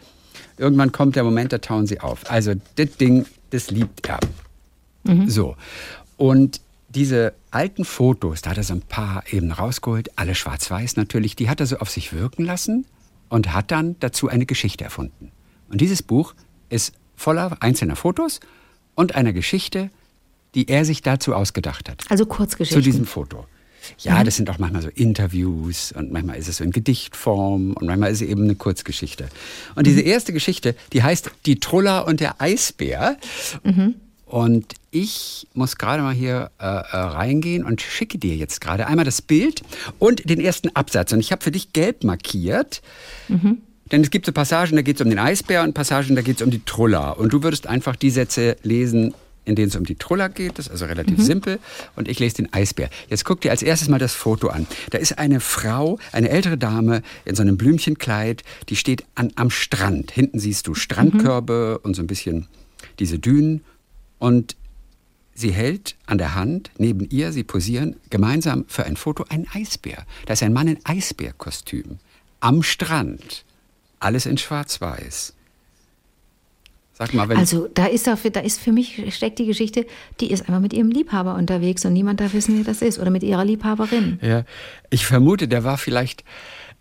Irgendwann 0.57 0.93
kommt 0.93 1.17
der 1.17 1.25
Moment, 1.25 1.53
da 1.53 1.59
tauen 1.59 1.87
sie 1.87 2.01
auf. 2.01 2.31
Also, 2.31 2.55
das 2.77 2.97
Ding, 2.97 3.27
das 3.51 3.71
liebt 3.71 4.09
er. 4.09 4.19
Mhm. 5.05 5.29
So. 5.29 5.57
Und 6.17 6.61
diese 6.89 7.35
alten 7.51 7.85
Fotos, 7.85 8.41
da 8.41 8.51
hat 8.51 8.57
er 8.57 8.63
so 8.63 8.73
ein 8.73 8.81
paar 8.81 9.23
eben 9.31 9.53
rausgeholt, 9.53 10.11
alle 10.17 10.35
schwarz-weiß 10.35 10.97
natürlich, 10.97 11.37
die 11.37 11.51
hat 11.51 11.61
er 11.61 11.67
so 11.67 11.77
auf 11.77 11.91
sich 11.91 12.15
wirken 12.15 12.45
lassen 12.45 12.87
und 13.29 13.53
hat 13.53 13.71
dann 13.71 13.97
dazu 14.01 14.29
eine 14.29 14.47
Geschichte 14.47 14.85
erfunden. 14.85 15.33
Und 15.69 15.81
dieses 15.81 16.03
Buch 16.03 16.35
ist 16.69 16.95
voller 17.17 17.57
einzelner 17.61 17.97
Fotos 17.97 18.41
und 18.95 19.15
einer 19.15 19.33
Geschichte, 19.33 19.91
die 20.55 20.69
er 20.69 20.85
sich 20.85 21.03
dazu 21.03 21.35
ausgedacht 21.35 21.89
hat. 21.89 22.05
Also 22.09 22.27
Kurzgeschichten. 22.27 22.83
Zu 22.83 22.85
diesem 22.85 23.07
Foto. 23.07 23.47
Ja, 23.99 24.19
mhm. 24.19 24.25
das 24.25 24.37
sind 24.37 24.51
auch 24.51 24.59
manchmal 24.59 24.83
so 24.83 24.89
Interviews 24.89 25.93
und 25.93 26.13
manchmal 26.13 26.39
ist 26.39 26.49
es 26.49 26.57
so 26.57 26.65
in 26.65 26.73
Gedichtform 26.73 27.73
und 27.73 27.87
manchmal 27.87 28.11
ist 28.11 28.21
es 28.21 28.29
eben 28.29 28.45
eine 28.45 28.55
Kurzgeschichte. 28.55 29.29
Und 29.75 29.87
diese 29.87 30.01
mhm. 30.01 30.09
erste 30.09 30.33
Geschichte, 30.33 30.75
die 30.93 31.03
heißt 31.03 31.31
Die 31.47 31.61
Truller 31.61 32.07
und 32.07 32.21
der 32.21 32.41
Eisbär. 32.41 33.17
Mhm. 33.63 33.95
Und 34.27 34.75
ich 34.91 35.47
muss 35.55 35.77
gerade 35.77 36.03
mal 36.03 36.13
hier 36.13 36.51
äh, 36.59 36.65
äh, 36.65 36.97
reingehen 36.97 37.65
und 37.65 37.81
schicke 37.81 38.19
dir 38.19 38.35
jetzt 38.35 38.61
gerade 38.61 38.89
einmal 38.89 39.05
das 39.05 39.23
Bild 39.23 39.63
und 40.01 40.29
den 40.29 40.41
ersten 40.41 40.75
Absatz. 40.75 41.13
Und 41.13 41.21
ich 41.21 41.31
habe 41.31 41.43
für 41.43 41.53
dich 41.53 41.73
gelb 41.73 42.03
markiert. 42.03 42.83
Mhm. 43.29 43.59
Denn 43.93 44.03
es 44.03 44.11
gibt 44.11 44.27
so 44.27 44.33
Passagen, 44.33 44.75
da 44.75 44.83
geht 44.83 44.97
es 44.97 45.03
um 45.03 45.09
den 45.09 45.21
Eisbär 45.21 45.63
und 45.63 45.75
Passagen, 45.75 46.17
da 46.17 46.23
geht 46.23 46.37
es 46.37 46.43
um 46.43 46.51
die 46.51 46.65
Truller. 46.65 47.19
Und 47.19 47.33
du 47.33 47.45
würdest 47.45 47.69
einfach 47.69 47.95
die 47.95 48.11
Sätze 48.11 48.57
lesen, 48.65 49.15
in 49.45 49.55
denen 49.55 49.69
es 49.69 49.77
um 49.77 49.85
die 49.85 49.95
Truller 49.95 50.29
geht. 50.29 50.59
Das 50.59 50.67
ist 50.67 50.73
also 50.73 50.87
relativ 50.87 51.19
mhm. 51.19 51.23
simpel. 51.23 51.59
Und 51.95 52.09
ich 52.09 52.19
lese 52.19 52.37
den 52.37 52.53
Eisbär. 52.53 52.91
Jetzt 53.09 53.25
guck 53.25 53.41
dir 53.43 53.53
als 53.53 53.63
erstes 53.63 53.89
mal 53.89 54.01
das 54.01 54.13
Foto 54.13 54.49
an. 54.49 54.67
Da 54.91 54.99
ist 54.99 55.19
eine 55.19 55.39
Frau, 55.39 56.01
eine 56.11 56.31
ältere 56.31 56.59
Dame 56.59 57.03
in 57.25 57.37
so 57.37 57.43
einem 57.43 57.57
Blümchenkleid, 57.57 58.43
die 58.69 58.77
steht 58.77 59.05
an, 59.15 59.31
am 59.37 59.51
Strand. 59.51 60.11
Hinten 60.11 60.41
siehst 60.41 60.67
du 60.67 60.75
Strandkörbe 60.75 61.79
mhm. 61.79 61.87
und 61.87 61.95
so 61.95 62.03
ein 62.03 62.09
bisschen 62.09 62.49
diese 62.99 63.21
Dünen. 63.21 63.63
Und 64.19 64.57
sie 65.35 65.53
hält 65.53 65.97
an 66.07 66.19
der 66.19 66.35
Hand, 66.35 66.71
neben 66.79 67.09
ihr, 67.11 67.33
sie 67.33 67.45
posieren 67.45 67.97
gemeinsam 68.11 68.65
für 68.69 68.85
ein 68.85 68.97
Foto 68.97 69.25
einen 69.29 69.47
Eisbär. 69.53 70.07
Da 70.27 70.33
ist 70.33 70.43
ein 70.43 70.53
Mann 70.53 70.69
in 70.69 70.79
Eisbärkostüm. 70.85 71.99
Am 72.41 72.63
Strand. 72.63 73.45
Alles 73.99 74.27
in 74.27 74.39
Schwarz-Weiß. 74.39 75.35
Sag 76.99 77.13
mal, 77.13 77.29
wenn 77.29 77.37
also 77.37 77.69
da 77.75 77.85
ist, 77.87 78.07
dafür, 78.07 78.31
da 78.31 78.41
ist 78.41 78.59
für 78.59 78.73
mich 78.73 79.15
steckt 79.15 79.39
die 79.39 79.45
Geschichte, 79.45 79.85
die 80.21 80.31
ist 80.31 80.49
einfach 80.49 80.61
mit 80.61 80.73
ihrem 80.73 80.91
Liebhaber 80.91 81.35
unterwegs 81.35 81.85
und 81.85 81.93
niemand 81.93 82.21
darf 82.21 82.33
wissen, 82.33 82.57
wer 82.57 82.65
das 82.65 82.81
ist 82.81 82.99
oder 82.99 83.11
mit 83.11 83.23
ihrer 83.23 83.45
Liebhaberin. 83.45 84.19
Ja, 84.23 84.45
ich 84.89 85.05
vermute, 85.05 85.47
der 85.47 85.63
war 85.63 85.77
vielleicht 85.77 86.25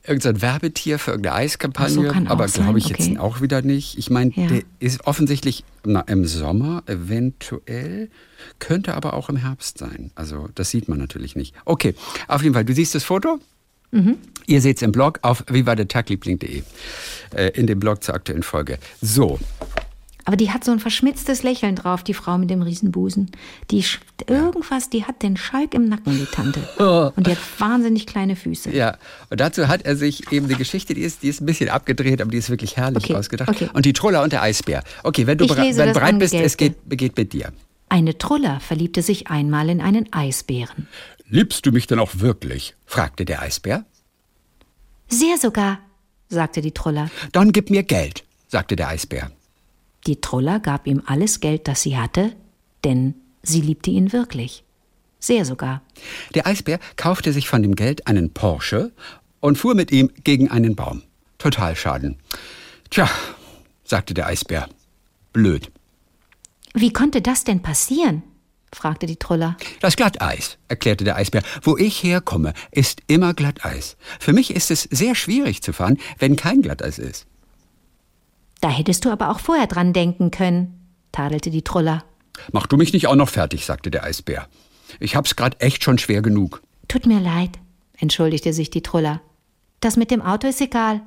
irgendein 0.07 0.41
Werbetier 0.41 0.99
für 0.99 1.11
irgendeine 1.11 1.35
Eiskampagne, 1.35 1.93
so, 1.93 2.29
aber 2.29 2.47
glaube 2.47 2.79
ich 2.79 2.85
okay. 2.85 3.03
jetzt 3.03 3.19
auch 3.19 3.41
wieder 3.41 3.61
nicht. 3.61 3.97
Ich 3.97 4.09
meine, 4.09 4.31
ja. 4.35 4.47
der 4.47 4.61
ist 4.79 5.05
offensichtlich 5.05 5.63
na, 5.83 6.01
im 6.01 6.25
Sommer 6.25 6.83
eventuell, 6.85 8.09
könnte 8.59 8.95
aber 8.95 9.13
auch 9.13 9.29
im 9.29 9.37
Herbst 9.37 9.77
sein. 9.77 10.11
Also 10.15 10.49
das 10.55 10.69
sieht 10.69 10.87
man 10.87 10.97
natürlich 10.97 11.35
nicht. 11.35 11.55
Okay, 11.65 11.95
auf 12.27 12.43
jeden 12.43 12.53
Fall, 12.53 12.65
du 12.65 12.73
siehst 12.73 12.95
das 12.95 13.03
Foto? 13.03 13.39
Mhm. 13.91 14.17
Ihr 14.47 14.61
seht 14.61 14.77
es 14.77 14.83
im 14.83 14.91
Blog 14.91 15.19
auf 15.21 15.43
vivadetagliebling.de, 15.47 16.63
äh, 17.35 17.47
in 17.49 17.67
dem 17.67 17.79
Blog 17.79 18.03
zur 18.03 18.15
aktuellen 18.15 18.43
Folge. 18.43 18.77
So, 19.01 19.39
aber 20.25 20.37
die 20.37 20.51
hat 20.51 20.63
so 20.63 20.71
ein 20.71 20.79
verschmitztes 20.79 21.43
Lächeln 21.43 21.75
drauf, 21.75 22.03
die 22.03 22.15
Frau 22.15 22.39
mit 22.39 22.49
dem 22.49 22.63
Riesenbusen. 22.63 23.29
Die 23.69 23.85
irgendwas, 24.27 24.89
die 24.89 25.05
hat 25.05 25.21
den 25.21 25.37
Schalk 25.37 25.75
im 25.75 25.87
Nacken, 25.87 26.17
die 26.17 26.25
Tante. 26.25 26.59
Und 27.15 27.27
die 27.27 27.31
hat 27.31 27.37
wahnsinnig 27.59 28.07
kleine 28.07 28.35
Füße. 28.35 28.71
Ja, 28.71 28.97
und 29.29 29.39
dazu 29.39 29.67
hat 29.67 29.83
er 29.83 29.95
sich 29.95 30.31
eben 30.31 30.47
eine 30.47 30.55
Geschichte, 30.55 30.93
die 30.93 31.01
ist, 31.01 31.21
die 31.21 31.27
ist 31.27 31.41
ein 31.41 31.45
bisschen 31.45 31.69
abgedreht, 31.69 32.21
aber 32.21 32.31
die 32.31 32.37
ist 32.37 32.49
wirklich 32.49 32.75
herrlich 32.75 33.05
okay. 33.05 33.15
ausgedacht. 33.15 33.49
Okay. 33.49 33.69
Und 33.73 33.85
die 33.85 33.93
Truller 33.93 34.23
und 34.23 34.33
der 34.33 34.41
Eisbär. 34.41 34.83
Okay, 35.03 35.27
wenn 35.27 35.37
du 35.37 35.47
bere 35.47 35.61
wenn 35.75 35.93
bereit 35.93 36.19
bist, 36.19 36.33
es 36.33 36.57
geht, 36.57 36.75
geht 36.89 37.15
mit 37.17 37.33
dir. 37.33 37.53
Eine 37.89 38.17
Truller 38.17 38.59
verliebte 38.59 39.01
sich 39.01 39.27
einmal 39.27 39.69
in 39.69 39.81
einen 39.81 40.11
Eisbären. 40.11 40.87
Liebst 41.27 41.65
du 41.65 41.71
mich 41.71 41.87
denn 41.87 41.99
auch 41.99 42.11
wirklich? 42.15 42.75
fragte 42.85 43.25
der 43.25 43.41
Eisbär. 43.41 43.85
Sehr 45.07 45.37
sogar, 45.37 45.79
sagte 46.29 46.61
die 46.61 46.71
Truller. 46.71 47.09
Dann 47.31 47.51
gib 47.51 47.69
mir 47.69 47.83
Geld, 47.83 48.23
sagte 48.47 48.75
der 48.75 48.89
Eisbär. 48.89 49.31
Die 50.07 50.21
Truller 50.21 50.59
gab 50.59 50.87
ihm 50.87 51.01
alles 51.05 51.39
Geld, 51.39 51.67
das 51.67 51.81
sie 51.81 51.97
hatte, 51.97 52.35
denn 52.83 53.15
sie 53.41 53.61
liebte 53.61 53.89
ihn 53.89 54.13
wirklich. 54.13 54.63
Sehr 55.19 55.45
sogar. 55.45 55.81
Der 56.35 56.45
Eisbär 56.45 56.79
kaufte 56.97 57.33
sich 57.33 57.47
von 57.49 57.63
dem 57.63 57.75
Geld 57.75 58.05
einen 58.05 58.31
Porsche 58.31 58.91
und 59.39 59.57
fuhr 59.57 59.73
mit 59.73 59.91
ihm 59.91 60.11
gegen 60.23 60.51
einen 60.51 60.75
Baum. 60.75 61.01
Total 61.39 61.75
Schaden. 61.75 62.17
Tja, 62.91 63.09
sagte 63.83 64.13
der 64.13 64.27
Eisbär. 64.27 64.69
Blöd. 65.33 65.71
Wie 66.73 66.93
konnte 66.93 67.21
das 67.21 67.43
denn 67.43 67.61
passieren? 67.61 68.21
fragte 68.71 69.05
die 69.05 69.15
Truller. 69.15 69.57
Das 69.79 69.95
Glatteis, 69.95 70.57
erklärte 70.67 71.05
der 71.05 71.15
Eisbär. 71.15 71.41
Wo 71.61 71.77
ich 71.77 72.03
herkomme, 72.03 72.53
ist 72.71 73.01
immer 73.07 73.33
Glatteis. 73.33 73.95
Für 74.19 74.33
mich 74.33 74.53
ist 74.53 74.69
es 74.69 74.83
sehr 74.83 75.15
schwierig 75.15 75.63
zu 75.63 75.73
fahren, 75.73 75.97
wenn 76.19 76.35
kein 76.35 76.61
Glatteis 76.61 76.99
ist. 76.99 77.25
Da 78.61 78.69
hättest 78.69 79.05
du 79.05 79.11
aber 79.11 79.29
auch 79.29 79.39
vorher 79.39 79.67
dran 79.67 79.93
denken 79.93 80.31
können, 80.31 80.89
tadelte 81.11 81.49
die 81.49 81.63
Truller. 81.63 82.03
Mach 82.51 82.67
du 82.67 82.77
mich 82.77 82.93
nicht 82.93 83.07
auch 83.07 83.15
noch 83.15 83.29
fertig, 83.29 83.65
sagte 83.65 83.91
der 83.91 84.03
Eisbär. 84.03 84.47
Ich 84.99 85.15
hab's 85.15 85.35
grad 85.35 85.61
echt 85.61 85.83
schon 85.83 85.97
schwer 85.97 86.21
genug. 86.21 86.61
Tut 86.87 87.05
mir 87.05 87.19
leid, 87.19 87.51
entschuldigte 87.97 88.53
sich 88.53 88.69
die 88.69 88.83
Truller. 88.83 89.21
Das 89.79 89.97
mit 89.97 90.11
dem 90.11 90.21
Auto 90.21 90.47
ist 90.47 90.61
egal. 90.61 91.01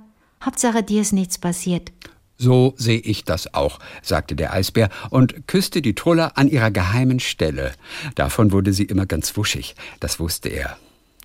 Hauptsache 0.45 0.83
dir 0.83 1.03
ist 1.03 1.13
nichts 1.13 1.39
passiert. 1.39 1.93
So 2.37 2.75
sehe 2.77 3.01
ich 3.01 3.25
das 3.25 3.53
auch, 3.53 3.81
sagte 4.01 4.37
der 4.37 4.53
Eisbär 4.53 4.91
und 5.11 5.49
küsste 5.49 5.83
die 5.83 5.97
Truller 5.97 6.39
an 6.39 6.47
ihrer 6.49 6.71
geheimen 6.71 7.19
Stelle. 7.19 7.73
Davon 8.15 8.53
wurde 8.53 8.73
sie 8.73 8.85
immer 8.85 9.07
ganz 9.07 9.37
wuschig, 9.37 9.75
das 9.99 10.21
wusste 10.21 10.49
er. 10.49 10.79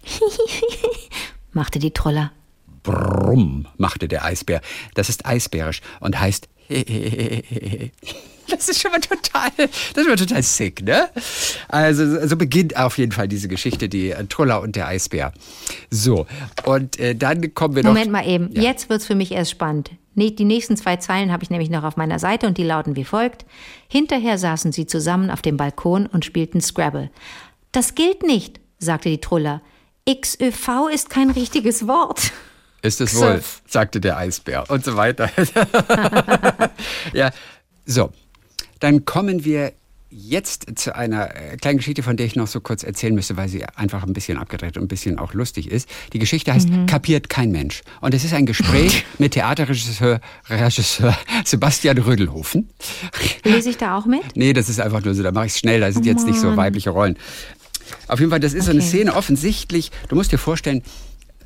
machte 1.54 1.78
die 1.78 1.92
Truller. 1.92 2.32
Brumm, 2.84 3.68
machte 3.78 4.08
der 4.08 4.26
Eisbär. 4.26 4.62
Das 4.94 5.10
ist 5.10 5.26
eisbärisch 5.26 5.82
und 6.00 6.20
heißt 6.20 6.48
Das 8.50 8.68
ist 8.68 8.82
schon 8.82 8.92
mal 8.92 9.00
total, 9.00 9.52
das 9.58 9.70
ist 9.70 9.96
schon 9.96 10.08
mal 10.08 10.16
total 10.16 10.44
sick, 10.44 10.84
ne? 10.84 11.10
Also 11.70 12.28
so 12.28 12.36
beginnt 12.36 12.76
auf 12.76 12.98
jeden 12.98 13.14
Fall 13.14 13.28
diese 13.28 13.48
Geschichte, 13.48 13.88
die 13.88 14.12
äh, 14.12 14.26
Truller 14.26 14.62
und 14.62 14.76
der 14.76 14.88
Eisbär. 14.88 15.34
So, 15.90 16.28
und 16.66 17.00
äh, 17.00 17.16
dann 17.16 17.54
kommen 17.54 17.76
wir 17.76 17.84
noch. 17.84 17.92
Moment 17.92 18.12
mal 18.12 18.28
eben, 18.28 18.50
ja. 18.54 18.64
jetzt 18.64 18.90
wird's 18.90 19.06
für 19.06 19.16
mich 19.16 19.32
erst 19.32 19.52
spannend. 19.52 19.92
Die 20.16 20.46
nächsten 20.46 20.78
zwei 20.78 20.98
Zeilen 20.98 21.32
habe 21.32 21.44
ich 21.44 21.50
nämlich 21.50 21.70
noch 21.70 21.84
auf 21.84 21.98
meiner 21.98 22.20
Seite 22.20 22.46
und 22.46 22.58
die 22.58 22.64
lauten 22.64 22.96
wie 22.96 23.06
folgt. 23.06 23.46
Hinterher 23.88 24.38
saßen 24.38 24.72
sie 24.72 24.86
zusammen 24.86 25.32
auf 25.32 25.42
dem 25.42 25.58
Balkon 25.58 26.06
und 26.06 26.26
spielten 26.26 26.62
Scrabble. 26.62 27.10
Das 27.72 27.96
gilt 27.96 28.24
nicht, 28.24 28.60
sagte 28.78 29.10
die 29.10 29.22
Truller. 29.22 29.62
XÖV 30.08 30.90
ist 30.94 31.10
kein 31.10 31.32
richtiges 31.32 31.88
Wort. 31.88 32.32
Ist 32.84 33.00
es 33.00 33.16
wohl, 33.16 33.42
sagte 33.66 34.02
der 34.02 34.18
Eisbär 34.18 34.70
und 34.70 34.84
so 34.84 34.98
weiter. 34.98 35.30
ja, 37.14 37.32
so. 37.86 38.12
Dann 38.80 39.06
kommen 39.06 39.46
wir 39.46 39.72
jetzt 40.10 40.78
zu 40.78 40.96
einer 40.96 41.36
äh, 41.36 41.58
kleinen 41.58 41.78
Geschichte, 41.78 42.04
von 42.04 42.18
der 42.18 42.26
ich 42.26 42.36
noch 42.36 42.48
so 42.48 42.60
kurz 42.60 42.84
erzählen 42.84 43.16
müsste, 43.16 43.36
weil 43.38 43.50
sie 43.50 43.66
einfach 43.76 44.04
ein 44.04 44.14
bisschen 44.14 44.38
abgedreht 44.38 44.78
und 44.78 44.84
ein 44.84 44.88
bisschen 44.88 45.18
auch 45.18 45.34
lustig 45.34 45.72
ist. 45.72 45.90
Die 46.12 46.20
Geschichte 46.20 46.54
heißt 46.54 46.70
mhm. 46.70 46.86
Kapiert 46.86 47.30
kein 47.30 47.52
Mensch. 47.52 47.84
Und 48.02 48.14
es 48.14 48.24
ist 48.24 48.34
ein 48.34 48.46
Gespräch 48.46 49.06
mit 49.18 49.32
Theaterregisseur 49.32 50.20
Regisseur 50.50 51.18
Sebastian 51.46 51.98
Rödelhofen. 51.98 52.70
Lese 53.44 53.70
ich 53.70 53.78
da 53.78 53.98
auch 53.98 54.06
mit? 54.06 54.24
Nee, 54.36 54.54
das 54.54 54.70
ist 54.70 54.80
einfach 54.80 55.04
nur 55.04 55.16
so, 55.16 55.24
da 55.24 55.32
mache 55.32 55.48
ich 55.48 55.54
es 55.54 55.60
schnell, 55.60 55.80
da 55.80 55.92
sind 55.92 56.04
oh 56.04 56.10
jetzt 56.10 56.28
nicht 56.28 56.40
so 56.40 56.56
weibliche 56.56 56.90
Rollen. 56.90 57.18
Auf 58.08 58.20
jeden 58.20 58.30
Fall, 58.30 58.40
das 58.40 58.54
ist 58.54 58.64
okay. 58.64 58.66
so 58.66 58.72
eine 58.72 58.82
Szene 58.82 59.16
offensichtlich, 59.16 59.92
du 60.10 60.16
musst 60.16 60.32
dir 60.32 60.38
vorstellen, 60.38 60.84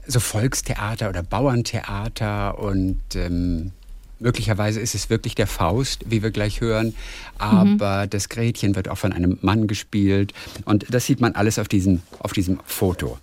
so 0.07 0.19
Volkstheater 0.19 1.09
oder 1.09 1.23
Bauerntheater 1.23 2.57
und 2.59 2.99
ähm, 3.15 3.71
Möglicherweise 4.19 4.79
ist 4.79 4.95
es 4.95 5.09
wirklich 5.09 5.35
der 5.35 5.45
Faust, 5.45 6.05
wie 6.07 6.23
wir 6.23 6.31
gleich 6.31 6.59
hören, 6.59 6.95
aber 7.37 8.05
mhm. 8.05 8.09
das 8.09 8.29
Gretchen 8.29 8.75
wird 8.75 8.89
auch 8.89 8.97
von 8.97 9.13
einem 9.13 9.37
Mann 9.41 9.67
gespielt 9.67 10.33
und 10.65 10.85
das 10.89 11.05
sieht 11.05 11.21
man 11.21 11.35
alles 11.35 11.59
auf 11.59 11.67
diesem, 11.67 12.01
auf 12.19 12.33
diesem 12.33 12.59
Foto. 12.65 13.19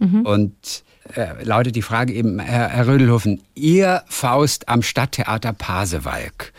Mhm. 0.00 0.22
Und 0.22 0.82
äh, 1.14 1.44
lautet 1.44 1.76
die 1.76 1.82
Frage 1.82 2.12
eben, 2.12 2.40
Herr, 2.40 2.68
Herr 2.68 2.88
Rödelhofen, 2.88 3.42
Ihr 3.54 4.02
Faust 4.08 4.68
am 4.68 4.82
Stadttheater 4.82 5.52
Pasewalk 5.52 6.52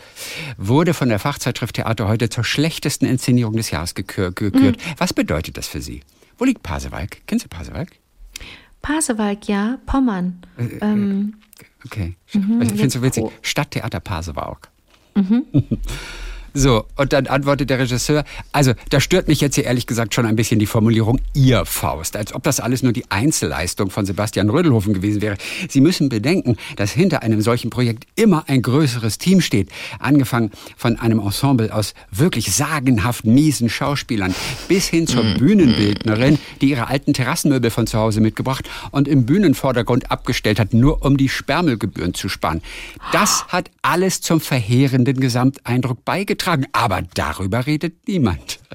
wurde 0.56 0.94
von 0.94 1.10
der 1.10 1.18
Fachzeitschrift 1.18 1.74
Theater 1.74 2.08
heute 2.08 2.30
zur 2.30 2.44
schlechtesten 2.44 3.04
Inszenierung 3.04 3.56
des 3.56 3.70
Jahres 3.70 3.94
gekürt. 3.94 4.40
Mhm. 4.40 4.76
Was 4.96 5.12
bedeutet 5.12 5.58
das 5.58 5.68
für 5.68 5.82
Sie? 5.82 6.00
Wo 6.38 6.44
liegt 6.44 6.62
Pasewalk? 6.62 7.26
Kennen 7.26 7.40
Sie 7.40 7.48
Pasewalk? 7.48 7.90
Pasewalk, 8.82 9.48
ja, 9.48 9.78
Pommern. 9.86 10.42
Äh, 10.58 10.64
äh 10.64 10.78
ähm, 10.80 11.34
Okay. 11.84 12.16
Mhm, 12.32 12.62
ich 12.62 12.68
finde 12.70 12.86
es 12.86 12.92
so 12.92 13.02
witzig. 13.02 13.24
Stadttheater 13.42 14.00
Pasewalk. 14.00 14.70
Mhm. 15.14 15.46
So, 16.58 16.86
und 16.96 17.12
dann 17.12 17.26
antwortet 17.26 17.68
der 17.68 17.78
Regisseur, 17.78 18.24
also 18.50 18.72
da 18.88 18.98
stört 18.98 19.28
mich 19.28 19.42
jetzt 19.42 19.56
hier 19.56 19.64
ehrlich 19.64 19.86
gesagt 19.86 20.14
schon 20.14 20.24
ein 20.24 20.36
bisschen 20.36 20.58
die 20.58 20.64
Formulierung 20.64 21.20
Ihr 21.34 21.66
Faust, 21.66 22.16
als 22.16 22.34
ob 22.34 22.44
das 22.44 22.60
alles 22.60 22.82
nur 22.82 22.94
die 22.94 23.10
Einzelleistung 23.10 23.90
von 23.90 24.06
Sebastian 24.06 24.48
Rödelhofen 24.48 24.94
gewesen 24.94 25.20
wäre. 25.20 25.36
Sie 25.68 25.82
müssen 25.82 26.08
bedenken, 26.08 26.56
dass 26.76 26.92
hinter 26.92 27.22
einem 27.22 27.42
solchen 27.42 27.68
Projekt 27.68 28.06
immer 28.14 28.44
ein 28.46 28.62
größeres 28.62 29.18
Team 29.18 29.42
steht, 29.42 29.68
angefangen 29.98 30.50
von 30.78 30.98
einem 30.98 31.18
Ensemble 31.18 31.74
aus 31.74 31.92
wirklich 32.10 32.50
sagenhaft 32.54 33.26
miesen 33.26 33.68
Schauspielern 33.68 34.34
bis 34.66 34.88
hin 34.88 35.06
zur 35.06 35.24
mhm. 35.24 35.36
Bühnenbildnerin, 35.36 36.38
die 36.62 36.70
ihre 36.70 36.88
alten 36.88 37.12
Terrassenmöbel 37.12 37.70
von 37.70 37.86
zu 37.86 37.98
Hause 37.98 38.22
mitgebracht 38.22 38.66
und 38.92 39.08
im 39.08 39.26
Bühnenvordergrund 39.26 40.10
abgestellt 40.10 40.58
hat, 40.58 40.72
nur 40.72 41.04
um 41.04 41.18
die 41.18 41.28
Sperrmüllgebühren 41.28 42.14
zu 42.14 42.30
sparen. 42.30 42.62
Das 43.12 43.46
hat 43.48 43.70
alles 43.82 44.22
zum 44.22 44.40
verheerenden 44.40 45.20
Gesamteindruck 45.20 46.02
beigetragen 46.06 46.45
beigetragen, 46.46 46.66
aber 46.72 47.02
darüber 47.14 47.66
redet 47.66 48.08
niemand. 48.08 48.60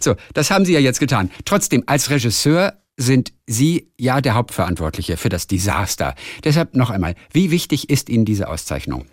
So, 0.00 0.16
das 0.34 0.50
haben 0.50 0.64
Sie 0.64 0.72
ja 0.72 0.80
jetzt 0.80 1.00
getan. 1.00 1.30
Trotzdem, 1.44 1.82
als 1.86 2.10
Regisseur 2.10 2.74
sind 2.96 3.32
Sie 3.46 3.90
ja 3.96 4.20
der 4.20 4.34
Hauptverantwortliche 4.34 5.16
für 5.16 5.28
das 5.28 5.46
Desaster. 5.46 6.14
Deshalb 6.44 6.74
noch 6.74 6.90
einmal, 6.90 7.14
wie 7.32 7.50
wichtig 7.50 7.88
ist 7.88 8.10
Ihnen 8.10 8.24
diese 8.24 8.48
Auszeichnung? 8.48 9.06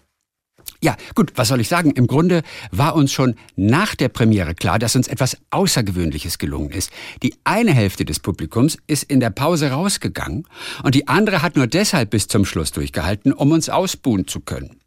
Ja, 0.81 0.97
gut, 1.15 1.33
was 1.35 1.47
soll 1.47 1.61
ich 1.61 1.69
sagen? 1.69 1.91
Im 1.91 2.07
Grunde 2.07 2.41
war 2.71 2.95
uns 2.95 3.13
schon 3.13 3.35
nach 3.55 3.95
der 3.95 4.09
Premiere 4.09 4.53
klar, 4.53 4.79
dass 4.79 4.95
uns 4.95 5.07
etwas 5.07 5.37
Außergewöhnliches 5.51 6.39
gelungen 6.39 6.71
ist. 6.71 6.91
Die 7.23 7.35
eine 7.43 7.71
Hälfte 7.73 8.05
des 8.05 8.19
Publikums 8.19 8.77
ist 8.87 9.03
in 9.03 9.19
der 9.19 9.29
Pause 9.29 9.71
rausgegangen 9.71 10.45
und 10.83 10.95
die 10.95 11.07
andere 11.07 11.41
hat 11.41 11.55
nur 11.55 11.67
deshalb 11.67 12.09
bis 12.09 12.27
zum 12.27 12.43
Schluss 12.43 12.71
durchgehalten, 12.71 13.33
um 13.33 13.51
uns 13.51 13.69
ausbuhen 13.69 14.27
zu 14.27 14.41
können. 14.41 14.79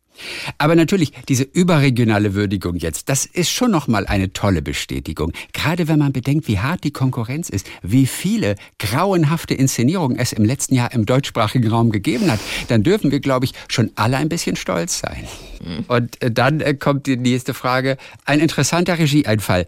Aber 0.59 0.75
natürlich, 0.75 1.13
diese 1.29 1.45
überregionale 1.45 2.35
Würdigung 2.35 2.77
jetzt, 2.77 3.09
das 3.09 3.25
ist 3.27 3.51
schon 3.51 3.71
nochmal 3.71 4.07
eine 4.07 4.33
tolle 4.33 4.63
Bestätigung. 4.63 5.33
Gerade 5.53 5.89
wenn 5.89 5.99
man 5.99 6.13
bedenkt, 6.13 6.49
wie 6.49 6.59
hart 6.59 6.85
die 6.85 6.91
Konkurrenz 6.91 7.49
ist, 7.49 7.67
wie 7.83 8.07
viele 8.07 8.57
grauenhafte 8.79 9.55
Inszenierungen 9.55 10.19
es 10.19 10.33
im 10.33 10.45
letzten 10.45 10.75
Jahr 10.75 10.93
im 10.93 11.07
deutschsprachigen 11.07 11.69
Raum 11.69 11.91
gegeben 11.91 12.31
hat, 12.31 12.41
dann 12.69 12.83
dürfen 12.83 13.11
wir, 13.11 13.21
glaube 13.21 13.47
ich, 13.47 13.53
schon 13.69 13.91
alle 13.95 14.17
ein 14.17 14.29
bisschen 14.29 14.57
stolz 14.57 15.01
sein. 15.01 15.27
Mhm. 15.65 15.85
Und 15.89 16.23
äh, 16.23 16.31
dann 16.31 16.61
äh, 16.61 16.75
kommt 16.75 17.07
die 17.07 17.17
nächste 17.17 17.55
Frage. 17.55 17.97
Ein 18.25 18.41
interessanter 18.41 18.99
Regieeinfall. 18.99 19.67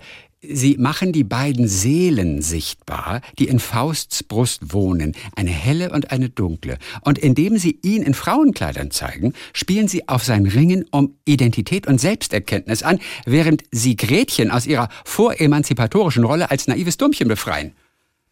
Sie 0.51 0.77
machen 0.79 1.13
die 1.13 1.25
beiden 1.25 1.69
Seelen 1.69 2.43
sichtbar, 2.43 3.21
die 3.39 3.49
in 3.49 3.59
Fausts 3.59 4.23
Brust 4.23 4.73
wohnen, 4.73 5.15
eine 5.37 5.51
helle 5.51 5.91
und 5.91 6.11
eine 6.11 6.29
dunkle. 6.29 6.79
Und 7.03 7.19
indem 7.19 7.57
sie 7.57 7.79
ihn 7.83 8.03
in 8.03 8.15
Frauenkleidern 8.15 8.91
zeigen, 8.91 9.33
spielen 9.53 9.89
sie 9.89 10.09
auf 10.09 10.25
sein 10.25 10.47
Ringen 10.47 10.85
um 10.91 11.17
Identität 11.25 11.87
und 11.87 12.01
Selbsterkenntnis 12.01 12.83
an, 12.83 12.99
während 13.25 13.63
sie 13.71 13.97
Gretchen 13.97 14.51
aus 14.51 14.67
ihrer 14.67 14.89
voremanzipatorischen 15.05 16.25
Rolle 16.25 16.51
als 16.51 16.67
naives 16.67 16.97
Dummchen 16.97 17.29
befreien. 17.29 17.73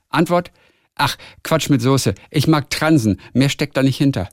Antwort, 0.09 0.51
ach, 0.97 1.17
Quatsch 1.43 1.71
mit 1.71 1.81
Soße, 1.81 2.15
ich 2.31 2.47
mag 2.47 2.69
Transen, 2.71 3.21
mehr 3.33 3.49
steckt 3.49 3.77
da 3.77 3.83
nicht 3.83 3.97
hinter. 3.97 4.29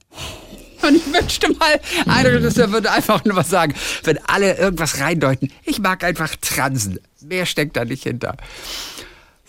Und 0.90 0.96
ich 0.96 1.14
wünschte 1.14 1.52
mal, 1.54 1.80
ein 2.08 2.26
Regisseur 2.26 2.72
würde 2.72 2.92
einfach 2.92 3.24
nur 3.24 3.36
was 3.36 3.50
sagen, 3.50 3.74
wenn 4.04 4.18
alle 4.26 4.58
irgendwas 4.58 5.00
reindeuten. 5.00 5.52
Ich 5.64 5.80
mag 5.80 6.04
einfach 6.04 6.36
Transen. 6.42 7.00
Mehr 7.22 7.46
steckt 7.46 7.78
da 7.78 7.86
nicht 7.86 8.04
hinter. 8.04 8.36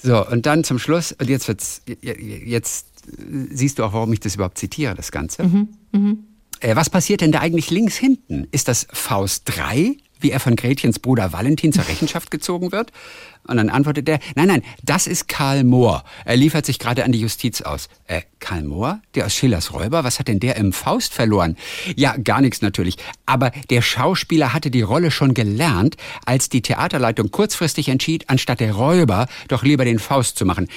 So, 0.03 0.27
und 0.27 0.47
dann 0.47 0.65
zum 0.65 0.79
Schluss, 0.79 1.13
und 1.13 1.29
jetzt 1.29 1.49
wird's, 1.49 1.83
jetzt 2.03 2.87
siehst 3.51 3.79
du 3.79 3.85
auch, 3.85 3.93
warum 3.93 4.13
ich 4.13 4.21
das 4.21 4.35
überhaupt 4.35 4.59
zitiere, 4.59 4.95
das 4.95 5.11
Ganze. 5.13 5.45
Mhm, 5.45 5.69
mh. 5.93 6.15
Äh, 6.61 6.77
was 6.77 6.91
passiert 6.91 7.23
denn 7.23 7.33
da 7.33 7.41
eigentlich 7.41 7.71
links 7.71 7.97
hinten? 7.97 8.47
Ist 8.53 8.69
das 8.69 8.87
Faust 8.93 9.45
3? 9.47 9.97
Wie 10.21 10.31
er 10.31 10.41
von 10.41 10.57
Gretchens 10.57 10.99
Bruder 10.99 11.33
Valentin 11.33 11.73
zur 11.73 11.89
Rechenschaft 11.89 12.31
gezogen 12.31 12.73
wird? 12.73 12.93
Und 13.47 13.57
dann 13.57 13.71
antwortet 13.71 14.09
er, 14.09 14.21
nein, 14.35 14.49
nein, 14.49 14.63
das 14.83 15.07
ist 15.07 15.29
Karl 15.29 15.65
Mohr. 15.65 16.05
Er 16.25 16.37
liefert 16.37 16.67
sich 16.67 16.79
gerade 16.79 17.05
an 17.05 17.13
die 17.13 17.21
Justiz 17.21 17.63
aus. 17.63 17.89
Äh, 18.07 18.23
Karl 18.39 18.65
Mohr? 18.65 19.01
Der 19.15 19.27
aus 19.27 19.35
Schillers 19.35 19.73
Räuber? 19.73 20.05
Was 20.05 20.19
hat 20.19 20.29
denn 20.29 20.41
der 20.41 20.57
im 20.57 20.73
Faust 20.73 21.15
verloren? 21.15 21.57
Ja, 21.97 22.17
gar 22.17 22.41
nichts 22.41 22.61
natürlich. 22.63 22.97
Aber 23.27 23.51
der 23.71 23.83
Schauspieler 23.83 24.53
hatte 24.53 24.71
die 24.71 24.83
Rolle 24.83 25.11
schon 25.11 25.35
gelernt, 25.35 25.97
als 26.27 26.49
die 26.49 26.63
Theaterleitung 26.63 27.31
kurzfristig 27.31 27.89
entschied, 27.89 28.29
anstatt 28.29 28.61
der 28.61 28.73
Räuber 28.73 29.27
doch 29.49 29.63
lieber 29.63 29.85
den 29.85 29.99
Faust 29.99 30.37
zu 30.37 30.45
machen. 30.45 30.69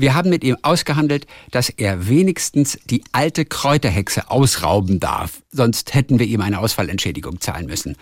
Wir 0.00 0.14
haben 0.14 0.30
mit 0.30 0.44
ihm 0.44 0.56
ausgehandelt, 0.62 1.26
dass 1.50 1.68
er 1.68 2.08
wenigstens 2.08 2.78
die 2.86 3.04
alte 3.12 3.44
Kräuterhexe 3.44 4.30
ausrauben 4.30 4.98
darf. 4.98 5.42
Sonst 5.52 5.92
hätten 5.92 6.18
wir 6.18 6.26
ihm 6.26 6.40
eine 6.40 6.58
Ausfallentschädigung 6.58 7.40
zahlen 7.42 7.66
müssen. 7.66 7.96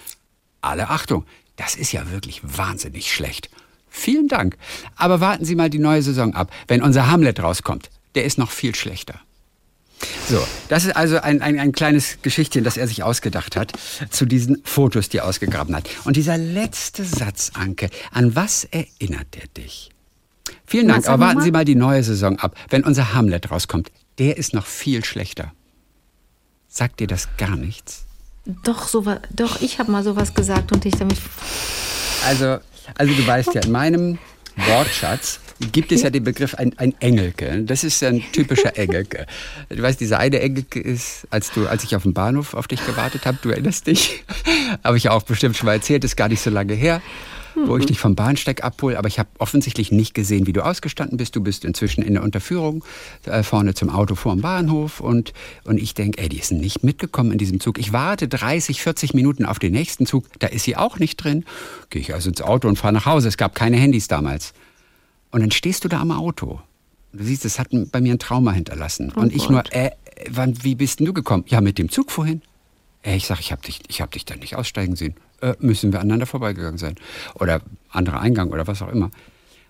Alle 0.60 0.88
Achtung, 0.90 1.24
das 1.56 1.74
ist 1.74 1.92
ja 1.92 2.10
wirklich 2.10 2.40
wahnsinnig 2.42 3.12
schlecht. 3.12 3.50
Vielen 3.88 4.28
Dank. 4.28 4.56
Aber 4.96 5.20
warten 5.20 5.44
Sie 5.44 5.54
mal 5.54 5.70
die 5.70 5.78
neue 5.78 6.02
Saison 6.02 6.34
ab, 6.34 6.52
wenn 6.68 6.82
unser 6.82 7.10
Hamlet 7.10 7.40
rauskommt. 7.40 7.90
Der 8.14 8.24
ist 8.24 8.38
noch 8.38 8.50
viel 8.50 8.74
schlechter. 8.74 9.20
So, 10.28 10.46
das 10.68 10.84
ist 10.84 10.94
also 10.94 11.18
ein, 11.18 11.42
ein, 11.42 11.58
ein 11.58 11.72
kleines 11.72 12.18
Geschichtchen, 12.22 12.62
das 12.62 12.76
er 12.76 12.86
sich 12.86 13.02
ausgedacht 13.02 13.56
hat 13.56 13.72
zu 14.10 14.26
diesen 14.26 14.62
Fotos, 14.64 15.08
die 15.08 15.18
er 15.18 15.26
ausgegraben 15.26 15.74
hat. 15.74 15.88
Und 16.04 16.16
dieser 16.16 16.38
letzte 16.38 17.04
Satz, 17.04 17.50
Anke, 17.54 17.90
an 18.12 18.36
was 18.36 18.64
erinnert 18.64 19.36
er 19.36 19.48
dich? 19.48 19.90
Vielen 20.66 20.88
Dank, 20.88 21.08
aber 21.08 21.26
warten. 21.26 21.40
Sie 21.40 21.50
mal 21.50 21.64
die 21.64 21.74
neue 21.74 22.02
Saison 22.02 22.38
ab. 22.38 22.54
Wenn 22.68 22.84
unser 22.84 23.14
Hamlet 23.14 23.50
rauskommt, 23.50 23.90
der 24.18 24.36
ist 24.36 24.54
noch 24.54 24.66
viel 24.66 25.04
schlechter. 25.04 25.52
Sagt 26.68 27.00
dir 27.00 27.06
das 27.06 27.28
gar 27.36 27.56
nichts? 27.56 28.07
Doch, 28.64 28.88
so, 28.88 29.04
doch 29.30 29.60
ich 29.60 29.78
habe 29.78 29.92
mal 29.92 30.02
sowas 30.02 30.34
gesagt 30.34 30.72
und 30.72 30.84
dich 30.84 30.94
damit. 30.96 31.18
Also, 32.26 32.58
also 32.96 33.14
du 33.14 33.26
weißt 33.26 33.54
ja, 33.54 33.60
in 33.62 33.72
meinem 33.72 34.18
Wortschatz 34.56 35.40
gibt 35.72 35.92
es 35.92 36.02
ja 36.02 36.10
den 36.10 36.24
Begriff 36.24 36.54
ein, 36.54 36.72
ein 36.78 36.94
Engelke. 37.00 37.62
Das 37.64 37.84
ist 37.84 38.00
ja 38.00 38.08
ein 38.08 38.22
typischer 38.32 38.76
Engelke. 38.78 39.26
Du 39.68 39.82
weißt, 39.82 40.00
dieser 40.00 40.18
eine 40.18 40.40
Engelke 40.40 40.80
ist, 40.80 41.26
als 41.30 41.50
du, 41.50 41.66
als 41.66 41.84
ich 41.84 41.94
auf 41.94 42.04
dem 42.04 42.14
Bahnhof 42.14 42.54
auf 42.54 42.68
dich 42.68 42.84
gewartet 42.86 43.26
habe, 43.26 43.38
du 43.42 43.50
erinnerst 43.50 43.86
dich, 43.86 44.24
habe 44.84 44.96
ich 44.96 45.10
auch 45.10 45.22
bestimmt 45.24 45.56
schon 45.56 45.66
mal 45.66 45.74
erzählt, 45.74 46.04
ist 46.04 46.16
gar 46.16 46.28
nicht 46.28 46.40
so 46.40 46.50
lange 46.50 46.74
her, 46.74 47.02
wo 47.66 47.76
ich 47.76 47.86
dich 47.86 47.98
vom 47.98 48.14
Bahnsteig 48.14 48.64
abhole, 48.64 48.98
aber 48.98 49.08
ich 49.08 49.18
habe 49.18 49.28
offensichtlich 49.38 49.92
nicht 49.92 50.14
gesehen, 50.14 50.46
wie 50.46 50.52
du 50.52 50.64
ausgestanden 50.64 51.16
bist. 51.16 51.36
Du 51.36 51.42
bist 51.42 51.64
inzwischen 51.64 52.02
in 52.02 52.14
der 52.14 52.22
Unterführung 52.22 52.84
äh, 53.24 53.42
vorne 53.42 53.74
zum 53.74 53.90
Auto 53.90 54.14
vor 54.14 54.34
dem 54.34 54.42
Bahnhof 54.42 55.00
und, 55.00 55.32
und 55.64 55.78
ich 55.78 55.94
denke, 55.94 56.20
ey, 56.22 56.28
die 56.28 56.38
ist 56.38 56.52
nicht 56.52 56.82
mitgekommen 56.82 57.32
in 57.32 57.38
diesem 57.38 57.60
Zug. 57.60 57.78
Ich 57.78 57.92
warte 57.92 58.28
30, 58.28 58.82
40 58.82 59.14
Minuten 59.14 59.44
auf 59.44 59.58
den 59.58 59.72
nächsten 59.72 60.06
Zug, 60.06 60.26
da 60.38 60.46
ist 60.46 60.64
sie 60.64 60.76
auch 60.76 60.98
nicht 60.98 61.16
drin. 61.16 61.44
Gehe 61.90 62.02
ich 62.02 62.14
also 62.14 62.28
ins 62.28 62.42
Auto 62.42 62.68
und 62.68 62.76
fahre 62.76 62.94
nach 62.94 63.06
Hause. 63.06 63.28
Es 63.28 63.36
gab 63.36 63.54
keine 63.54 63.76
Handys 63.76 64.08
damals. 64.08 64.52
Und 65.30 65.40
dann 65.40 65.50
stehst 65.50 65.84
du 65.84 65.88
da 65.88 66.00
am 66.00 66.10
Auto. 66.10 66.60
Du 67.12 67.24
siehst, 67.24 67.44
es 67.44 67.58
hat 67.58 67.68
bei 67.70 68.00
mir 68.00 68.14
ein 68.14 68.18
Trauma 68.18 68.52
hinterlassen. 68.52 69.12
Oh 69.16 69.20
und 69.20 69.32
ich 69.34 69.48
Gott. 69.48 69.50
nur, 69.50 69.72
äh, 69.72 69.90
wann, 70.30 70.62
wie 70.62 70.74
bist 70.74 71.00
denn 71.00 71.06
du 71.06 71.12
gekommen? 71.12 71.44
Ja, 71.48 71.60
mit 71.60 71.78
dem 71.78 71.90
Zug 71.90 72.10
vorhin. 72.10 72.42
Äh, 73.02 73.16
ich 73.16 73.26
sag, 73.26 73.40
ich 73.40 73.52
hab 73.52 73.62
dich, 73.62 73.80
ich 73.88 74.00
hab 74.00 74.10
dich 74.10 74.24
da 74.24 74.36
nicht 74.36 74.56
aussteigen 74.56 74.96
sehen. 74.96 75.14
Äh, 75.40 75.54
müssen 75.60 75.92
wir 75.92 76.00
aneinander 76.00 76.26
vorbeigegangen 76.26 76.78
sein. 76.78 76.96
Oder 77.34 77.60
anderer 77.90 78.20
Eingang 78.20 78.50
oder 78.50 78.66
was 78.66 78.82
auch 78.82 78.88
immer. 78.88 79.10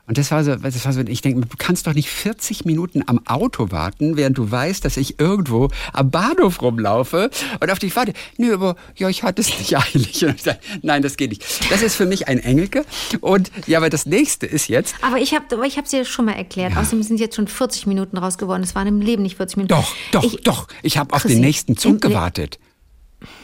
Und 0.09 0.17
das 0.17 0.31
war 0.31 0.43
so, 0.43 0.57
das 0.57 0.85
war 0.87 0.93
so 0.95 1.01
ich 1.03 1.21
denke, 1.21 1.43
du 1.43 1.57
kannst 1.59 1.87
doch 1.87 1.93
nicht 1.93 2.09
40 2.09 2.65
Minuten 2.65 3.03
am 3.07 3.21
Auto 3.27 3.71
warten, 3.71 4.17
während 4.17 4.39
du 4.39 4.51
weißt, 4.51 4.83
dass 4.83 4.97
ich 4.97 5.21
irgendwo 5.21 5.69
am 5.93 6.11
Bahnhof 6.11 6.63
rumlaufe 6.63 7.29
und 7.61 7.71
auf 7.71 7.79
dich 7.79 7.95
warte. 7.95 8.15
Nö, 8.39 8.55
aber 8.55 8.77
ja, 8.97 9.11
ich 9.11 9.23
hatte 9.23 9.43
es 9.43 9.59
nicht 9.59 9.77
eilig. 9.95 10.25
Und 10.25 10.37
ich 10.37 10.43
sag, 10.43 10.61
Nein, 10.81 11.03
das 11.03 11.19
geht 11.19 11.31
nicht. 11.31 11.45
Das 11.71 11.83
ist 11.83 11.95
für 11.95 12.07
mich 12.07 12.27
ein 12.27 12.39
Engelke. 12.39 12.87
Und 13.21 13.51
ja, 13.67 13.77
aber 13.77 13.91
das 13.91 14.07
nächste 14.07 14.47
ist 14.47 14.69
jetzt, 14.69 14.95
Aber 15.03 15.19
ich 15.19 15.35
habe 15.35 15.67
ich 15.67 15.77
es 15.77 15.91
dir 15.91 16.07
schon 16.07 16.25
mal 16.25 16.33
erklärt. 16.33 16.75
Außerdem 16.79 17.03
sind 17.03 17.21
jetzt 17.21 17.37
schon 17.37 17.47
40 17.47 17.87
Minuten 17.87 18.17
raus 18.17 18.39
geworden. 18.39 18.63
Es 18.63 18.75
waren 18.75 18.89
im 18.89 19.03
Leben 19.03 19.23
nicht 19.23 19.37
40 19.37 19.59
Minuten. 19.59 19.75
Doch, 19.75 19.95
doch, 20.13 20.25
ich, 20.25 20.41
doch. 20.43 20.69
Ich 20.83 20.97
habe 20.97 21.13
auf 21.15 21.25
den 21.25 21.41
nächsten 21.41 21.77
Zug 21.77 22.01
gewartet. 22.01 22.59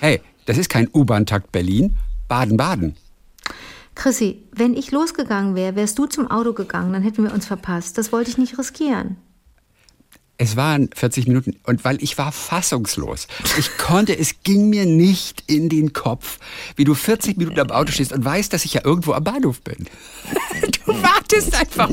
Hey, 0.00 0.22
das 0.46 0.56
ist 0.56 0.70
kein 0.70 0.88
U-Bahn-Takt 0.90 1.52
Berlin. 1.52 1.96
Baden-Baden. 2.28 2.96
Chrissy, 3.94 4.42
wenn 4.52 4.74
ich 4.74 4.90
losgegangen 4.90 5.54
wäre, 5.54 5.76
wärst 5.76 5.98
du 5.98 6.06
zum 6.06 6.30
Auto 6.30 6.52
gegangen, 6.52 6.92
dann 6.92 7.02
hätten 7.02 7.24
wir 7.24 7.32
uns 7.32 7.46
verpasst. 7.46 7.96
Das 7.96 8.12
wollte 8.12 8.30
ich 8.30 8.38
nicht 8.38 8.58
riskieren. 8.58 9.16
Es 10.36 10.56
waren 10.56 10.90
40 10.92 11.28
Minuten 11.28 11.56
und 11.64 11.84
weil 11.84 12.02
ich 12.02 12.18
war 12.18 12.32
fassungslos. 12.32 13.28
Ich 13.56 13.78
konnte, 13.78 14.18
es 14.18 14.42
ging 14.42 14.68
mir 14.68 14.84
nicht 14.84 15.44
in 15.46 15.68
den 15.68 15.92
Kopf, 15.92 16.40
wie 16.74 16.82
du 16.82 16.94
40 16.94 17.36
Minuten 17.36 17.60
am 17.60 17.70
Auto 17.70 17.92
stehst 17.92 18.12
und 18.12 18.24
weißt, 18.24 18.52
dass 18.52 18.64
ich 18.64 18.74
ja 18.74 18.84
irgendwo 18.84 19.12
am 19.12 19.22
Bahnhof 19.22 19.60
bin. 19.60 19.86
Du 20.86 20.92
wartest 21.02 21.54
einfach. 21.54 21.90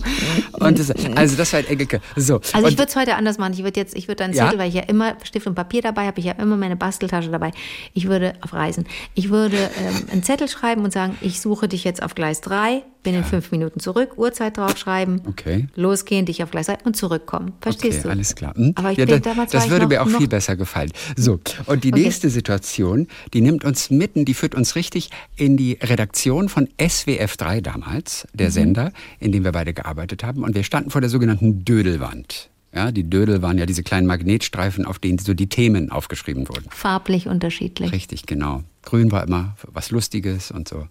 Und 0.53 0.79
das, 0.79 0.91
also 1.15 1.35
das 1.35 1.53
war 1.53 1.59
ein 1.59 1.67
Engelke. 1.67 2.01
So. 2.15 2.41
Also 2.53 2.67
ich 2.67 2.77
würde 2.77 2.89
es 2.89 2.95
heute 2.95 3.15
anders 3.15 3.37
machen. 3.37 3.53
Ich 3.53 3.63
würde 3.63 3.79
jetzt, 3.79 3.95
ich 3.95 4.07
würde 4.07 4.23
Ja? 4.25 4.31
Zettel, 4.45 4.59
weil 4.59 4.69
ich 4.69 4.75
ja 4.75 4.83
immer 4.83 5.15
Stift 5.23 5.47
und 5.47 5.55
Papier 5.55 5.81
dabei 5.81 6.07
habe, 6.07 6.19
ich 6.19 6.25
ja 6.25 6.33
immer 6.33 6.57
meine 6.57 6.75
Basteltasche 6.75 7.29
dabei. 7.29 7.51
Ich 7.93 8.07
würde 8.07 8.33
auf 8.41 8.53
Reisen. 8.53 8.85
Ich 9.15 9.29
würde 9.29 9.57
ähm, 9.57 10.07
einen 10.11 10.23
Zettel 10.23 10.47
schreiben 10.47 10.83
und 10.83 10.91
sagen, 10.91 11.17
ich 11.21 11.41
suche 11.41 11.67
dich 11.67 11.83
jetzt 11.83 12.03
auf 12.03 12.15
Gleis 12.15 12.41
3, 12.41 12.83
bin 13.03 13.15
in 13.15 13.23
fünf 13.23 13.51
Minuten 13.51 13.79
zurück, 13.79 14.17
Uhrzeit 14.17 14.57
draufschreiben, 14.57 15.21
Okay. 15.27 15.67
losgehen, 15.75 16.25
dich 16.25 16.43
auf 16.43 16.51
3 16.51 16.79
und 16.83 16.95
zurückkommen. 16.95 17.53
Verstehst 17.61 17.99
okay, 17.99 18.03
du? 18.03 18.09
alles 18.09 18.35
klar. 18.35 18.53
Hm? 18.55 18.73
Aber 18.75 18.91
ich 18.91 18.97
ja, 18.97 19.05
bin, 19.05 19.15
das, 19.15 19.23
damals 19.23 19.51
das 19.51 19.69
würde 19.69 19.83
noch, 19.85 19.89
mir 19.89 20.01
auch 20.03 20.07
viel 20.09 20.27
besser 20.27 20.55
gefallen. 20.55 20.91
So, 21.15 21.39
und 21.65 21.83
die 21.83 21.91
Okay. 21.91 22.03
nächste 22.03 22.29
Situation, 22.29 23.07
die 23.33 23.41
nimmt 23.41 23.63
uns 23.63 23.89
mitten, 23.89 24.25
die 24.25 24.33
führt 24.33 24.55
uns 24.55 24.75
richtig 24.75 25.09
in 25.35 25.57
die 25.57 25.77
Redaktion 25.81 26.49
von 26.49 26.67
SWF 26.79 27.37
3 27.37 27.61
damals, 27.61 28.27
der 28.33 28.47
Mhm. 28.47 28.51
Sender, 28.51 28.91
in 29.19 29.31
dem 29.31 29.43
wir 29.43 29.51
beide 29.51 29.73
gearbeitet 29.73 30.23
haben. 30.23 30.43
Und 30.43 30.55
wir 30.55 30.63
standen 30.63 30.89
vor 30.91 31.01
der 31.01 31.09
sogenannten 31.09 31.65
Dödelwand. 31.65 32.49
Ja, 32.73 32.91
die 32.93 33.03
Dödel 33.03 33.41
waren 33.41 33.57
ja 33.57 33.65
diese 33.65 33.83
kleinen 33.83 34.07
Magnetstreifen, 34.07 34.85
auf 34.85 34.97
denen 34.97 35.17
so 35.17 35.33
die 35.33 35.47
Themen 35.47 35.91
aufgeschrieben 35.91 36.47
wurden. 36.47 36.67
Farblich 36.69 37.27
unterschiedlich. 37.27 37.91
Richtig, 37.91 38.25
genau. 38.27 38.63
Grün 38.83 39.11
war 39.11 39.23
immer 39.27 39.57
was 39.67 39.91
Lustiges 39.91 40.51
und 40.51 40.69
so. 40.69 40.87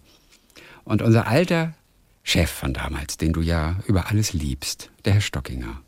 Und 0.83 1.01
unser 1.01 1.27
alter 1.27 1.73
Chef 2.23 2.49
von 2.49 2.73
damals, 2.73 3.17
den 3.17 3.33
du 3.33 3.41
ja 3.41 3.77
über 3.87 4.09
alles 4.09 4.33
liebst, 4.33 4.91
der 5.05 5.13
Herr 5.13 5.21
Stockinger, 5.21 5.81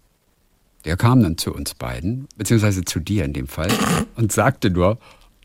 der 0.86 0.98
kam 0.98 1.22
dann 1.22 1.38
zu 1.38 1.54
uns 1.54 1.74
beiden, 1.76 2.28
beziehungsweise 2.38 2.84
zu 2.84 3.00
dir 3.00 3.26
in 3.26 3.34
dem 3.34 3.48
Fall, 3.48 3.72
und 4.16 4.32
sagte 4.32 4.70
nur, 4.70 4.98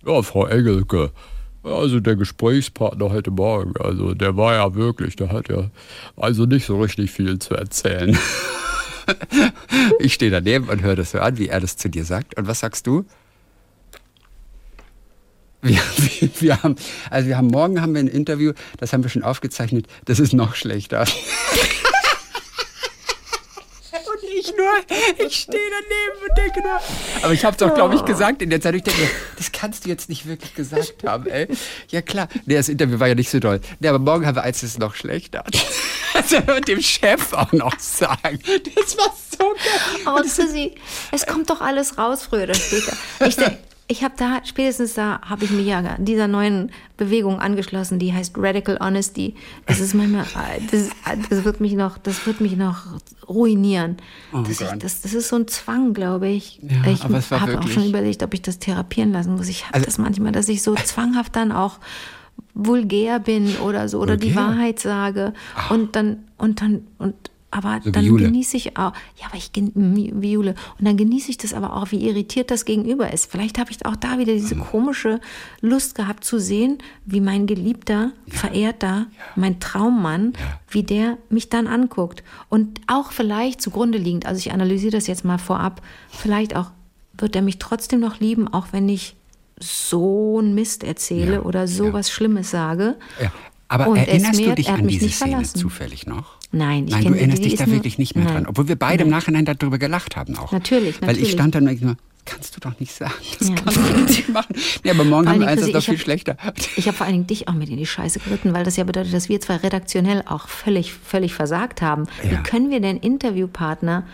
ja, 0.05 0.23
Frau 0.23 0.47
Engelke, 0.47 1.13
also 1.63 2.01
der 2.01 2.17
Gesprächspartner 2.17 3.11
heute 3.11 3.31
Morgen, 3.31 3.75
also 3.79 4.15
der 4.15 4.37
war 4.37 4.55
ja 4.55 4.75
wirklich, 4.75 5.17
der 5.17 5.31
hat 5.31 5.49
ja 5.49 5.71
also 6.17 6.47
nicht 6.47 6.67
so 6.67 6.81
richtig 6.81 7.11
viel 7.11 7.39
zu 7.39 7.55
erzählen. 7.55 8.17
ich 9.99 10.15
stehe 10.15 10.31
daneben 10.31 10.69
und 10.69 10.83
höre 10.83 10.97
das 10.97 11.13
so 11.13 11.21
an, 11.21 11.39
wie 11.39 11.49
er 11.49 11.61
das 11.61 11.77
zu 11.77 11.89
dir 11.89 12.05
sagt. 12.05 12.37
Und 12.37 12.47
was 12.47 12.61
sagst 12.61 12.87
du? 12.87 13.05
Wir, 15.61 15.81
wir, 15.97 16.31
wir 16.41 16.63
haben, 16.63 16.77
also 17.11 17.29
wir 17.29 17.37
haben 17.37 17.49
morgen 17.49 17.81
haben 17.83 17.93
wir 17.95 18.01
ein 18.01 18.07
Interview, 18.09 18.53
das 18.79 18.93
haben 18.93 19.03
wir 19.03 19.11
schon 19.11 19.25
aufgezeichnet, 19.25 19.87
das 20.05 20.21
ist 20.21 20.33
noch 20.33 20.55
schlechter. 20.55 21.01
Und 23.91 24.23
ich 24.39 24.53
nur, 24.57 25.27
ich 25.27 25.37
stehe 25.37 25.63
daneben 25.71 26.29
und 26.29 26.39
denke 26.39 26.61
nur. 26.63 26.79
Aber 27.23 27.33
ich 27.33 27.45
habe 27.45 27.53
es 27.53 27.59
doch, 27.59 27.75
glaube 27.75 27.95
ich, 27.95 28.05
gesagt 28.05 28.43
in 28.43 28.51
der 28.51 28.61
Zeit. 28.61 28.75
Ich 28.75 28.83
denke, 28.83 29.01
mir, 29.01 29.09
das 29.37 29.51
kannst 29.53 29.85
du 29.85 29.89
jetzt 29.89 30.09
nicht 30.09 30.27
wirklich 30.27 30.55
gesagt 30.55 31.05
haben, 31.05 31.27
ey. 31.27 31.49
Ja 31.89 32.03
klar. 32.03 32.29
Nee, 32.47 32.55
das 32.55 32.69
Interview 32.69 33.01
war 33.01 33.09
ja 33.09 33.15
nicht 33.15 33.31
so 33.31 33.39
doll. 33.41 33.61
Nee, 33.81 33.89
aber 33.89 33.99
morgen 33.99 34.27
haben 34.27 34.37
wir 34.37 34.43
eins, 34.43 34.61
das 34.61 34.71
ist 34.71 34.79
noch 34.79 34.95
schlechter. 34.95 35.45
Also 36.15 36.39
mit 36.53 36.67
dem 36.69 36.81
Chef 36.81 37.33
auch 37.33 37.53
noch 37.53 37.79
sagen. 37.79 38.41
Das 38.75 38.97
war 38.97 39.15
so 39.31 39.39
geil. 39.55 40.01
Aber 40.07 40.23
Chrissy, 40.23 40.75
es 41.13 41.27
kommt 41.27 41.49
doch 41.51 41.61
alles 41.61 41.97
raus, 41.99 42.23
früher 42.29 42.45
oder 42.45 42.55
später. 42.55 42.97
Ich, 43.27 43.37
denk- 43.37 43.59
ich 43.91 44.05
habe 44.05 44.15
da, 44.19 44.41
spätestens 44.45 44.95
da, 44.95 45.21
habe 45.23 45.45
ich 45.47 45.51
mich 45.51 45.67
ja 45.67 45.97
dieser 45.99 46.29
neuen 46.29 46.71
Bewegung 46.99 47.41
angeschlossen, 47.41 47.99
die 47.99 48.13
heißt 48.13 48.35
Radical 48.37 48.79
Honesty. 48.81 49.35
Das 49.67 49.81
ist 49.81 49.95
manchmal, 49.95 50.27
das, 50.71 50.91
das 51.31 51.45
wird 51.45 51.61
mich 51.61 51.73
noch, 51.73 51.97
das 51.97 52.27
wird 52.27 52.41
mich 52.43 52.55
noch 52.57 52.85
ruinieren. 53.27 53.97
das, 54.33 54.49
ich, 54.51 54.61
Oh 54.67 54.71
Gott. 54.71 54.85
das, 54.85 55.01
das 55.01 55.15
ist 55.15 55.29
so 55.29 55.37
ein 55.37 55.49
Zwang, 55.49 55.95
glaube 55.95 56.29
ich. 56.29 56.61
Ja, 56.63 56.91
ich 56.91 57.03
habe 57.03 57.59
auch 57.59 57.69
schon 57.69 57.87
überlegt, 57.89 58.23
ob 58.23 58.35
ich 58.35 58.43
das 58.43 58.59
therapieren 58.59 59.13
lassen 59.13 59.35
muss. 59.37 59.49
Ich 59.49 59.65
habe 59.65 59.75
Also- 59.75 59.87
das 59.87 59.99
manchmal, 59.99 60.33
dass 60.33 60.49
ich 60.49 60.63
so 60.63 60.75
zwanghaft 60.75 61.35
dann 61.35 61.51
auch 61.51 61.79
vulgär 62.55 63.19
bin 63.21 63.57
oder 63.59 63.89
so 63.89 64.01
oder 64.01 64.17
die 64.17 64.35
Vulgär? 64.35 64.43
Wahrheit 64.51 64.79
sage 64.81 65.33
und 65.71 65.97
dann 65.97 66.25
und 66.37 66.61
dann 66.61 66.83
und 66.99 67.15
aber 67.51 67.81
So 67.83 67.91
dann 67.91 68.05
genieße 68.17 68.57
ich 68.59 68.77
auch 68.77 68.93
ja 69.17 69.27
aber 69.27 69.37
ich 69.37 69.51
wie 69.55 70.33
Jule 70.33 70.55
und 70.79 70.87
dann 70.87 70.97
genieße 70.99 71.31
ich 71.31 71.39
das 71.39 71.55
aber 71.55 71.75
auch 71.77 71.91
wie 71.93 72.07
irritiert 72.07 72.51
das 72.51 72.65
Gegenüber 72.67 73.11
ist 73.13 73.31
vielleicht 73.31 73.59
habe 73.59 73.71
ich 73.71 73.87
auch 73.87 73.97
da 73.97 74.19
wieder 74.19 74.35
diese 74.35 74.55
komische 74.57 75.19
Lust 75.63 75.95
gehabt 75.95 76.25
zu 76.25 76.39
sehen 76.39 76.79
wie 77.07 77.21
mein 77.23 77.47
geliebter 77.47 78.13
verehrter 78.29 79.07
mein 79.35 79.61
Traummann 79.61 80.35
Ja. 80.39 80.61
wie 80.69 80.83
der 80.83 81.17
mich 81.31 81.49
dann 81.49 81.67
anguckt 81.67 82.23
und 82.51 82.81
auch 82.87 83.13
vielleicht 83.13 83.63
zugrunde 83.63 83.97
liegend 83.99 84.27
also 84.27 84.39
ich 84.39 84.53
analysiere 84.53 84.93
das 84.93 85.07
jetzt 85.07 85.25
mal 85.25 85.39
vorab 85.39 85.81
vielleicht 86.11 86.55
auch 86.55 86.71
wird 87.17 87.35
er 87.35 87.43
mich 87.43 87.59
trotzdem 87.59 88.01
noch 88.01 88.21
lieben 88.21 88.47
auch 88.47 88.69
wenn 88.73 88.89
ich 88.91 89.17
so 89.59 90.39
einen 90.39 90.55
Mist 90.55 90.85
erzähle 90.85 91.33
Ja, 91.37 91.41
oder 91.43 91.67
so 91.67 91.87
ja. 91.87 91.93
was 91.95 92.11
Schlimmes 92.11 92.51
sage 92.51 92.97
Ja. 93.21 93.33
Aber 93.71 93.89
Und 93.89 93.99
erinnerst 93.99 94.41
du 94.41 94.55
dich 94.55 94.71
hat 94.71 94.79
an 94.79 94.87
mich 94.87 94.95
diese 94.95 95.05
nicht 95.07 95.17
Szene 95.17 95.33
verlassen. 95.33 95.59
zufällig 95.59 96.07
noch? 96.07 96.38
Nein, 96.51 96.87
ich 96.87 96.93
Nein, 96.95 97.05
du 97.05 97.13
erinnerst 97.15 97.45
dich 97.45 97.53
ist 97.55 97.61
da 97.61 97.67
nur- 97.67 97.77
wirklich 97.77 97.99
nicht 97.99 98.17
mehr 98.17 98.25
Nein. 98.25 98.35
dran. 98.35 98.47
Obwohl 98.47 98.69
wir 98.69 98.77
beide 98.77 99.03
im 99.05 99.11
Nein. 99.11 99.19
Nachhinein 99.19 99.45
darüber 99.45 99.79
gelacht 99.79 100.17
haben 100.17 100.37
auch. 100.39 100.51
Natürlich, 100.53 101.01
Weil 101.03 101.11
ich 101.11 101.17
natürlich. 101.17 101.33
stand 101.33 101.55
dann 101.55 101.69
und 101.69 101.83
nur, 101.83 101.97
kannst 102.25 102.57
du 102.57 102.61
doch 102.61 102.79
nicht 102.81 102.93
sagen. 102.93 103.13
Das 103.39 103.49
Ja. 103.49 103.55
kannst 103.55 103.77
du 103.77 104.01
nicht 104.01 104.29
machen. 104.31 104.55
Nee, 104.83 104.91
aber 104.91 105.05
morgen 105.05 105.29
haben 105.29 105.41
wir 105.41 105.47
eins, 105.49 105.61
das 105.61 105.69
ist 105.69 105.73
Chrissy, 105.73 105.73
doch 105.73 105.85
viel 105.85 105.95
ich 105.95 106.01
schlechter. 106.03 106.37
Ich 106.77 106.87
habe 106.87 106.97
vor 106.97 107.07
allen 107.07 107.15
Dingen 107.15 107.27
dich 107.27 107.49
auch 107.49 107.53
mit 107.55 107.69
in 107.69 107.77
die 107.77 107.87
Scheiße 107.87 108.21
geritten, 108.21 108.55
weil 108.55 108.65
das 108.65 108.77
ja 108.77 108.85
bedeutet, 108.85 109.13
dass 109.13 109.29
wir 109.29 109.41
zwar 109.41 109.63
redaktionell 109.63 110.23
auch 110.27 110.49
völlig, 110.49 110.93
völlig 110.95 111.35
versagt 111.35 111.83
haben. 111.83 112.05
Ja. 112.25 112.31
Wie 112.31 112.37
können 112.43 112.71
wir 112.71 112.81
denn 112.81 112.97
Interviewpartner 112.97 114.05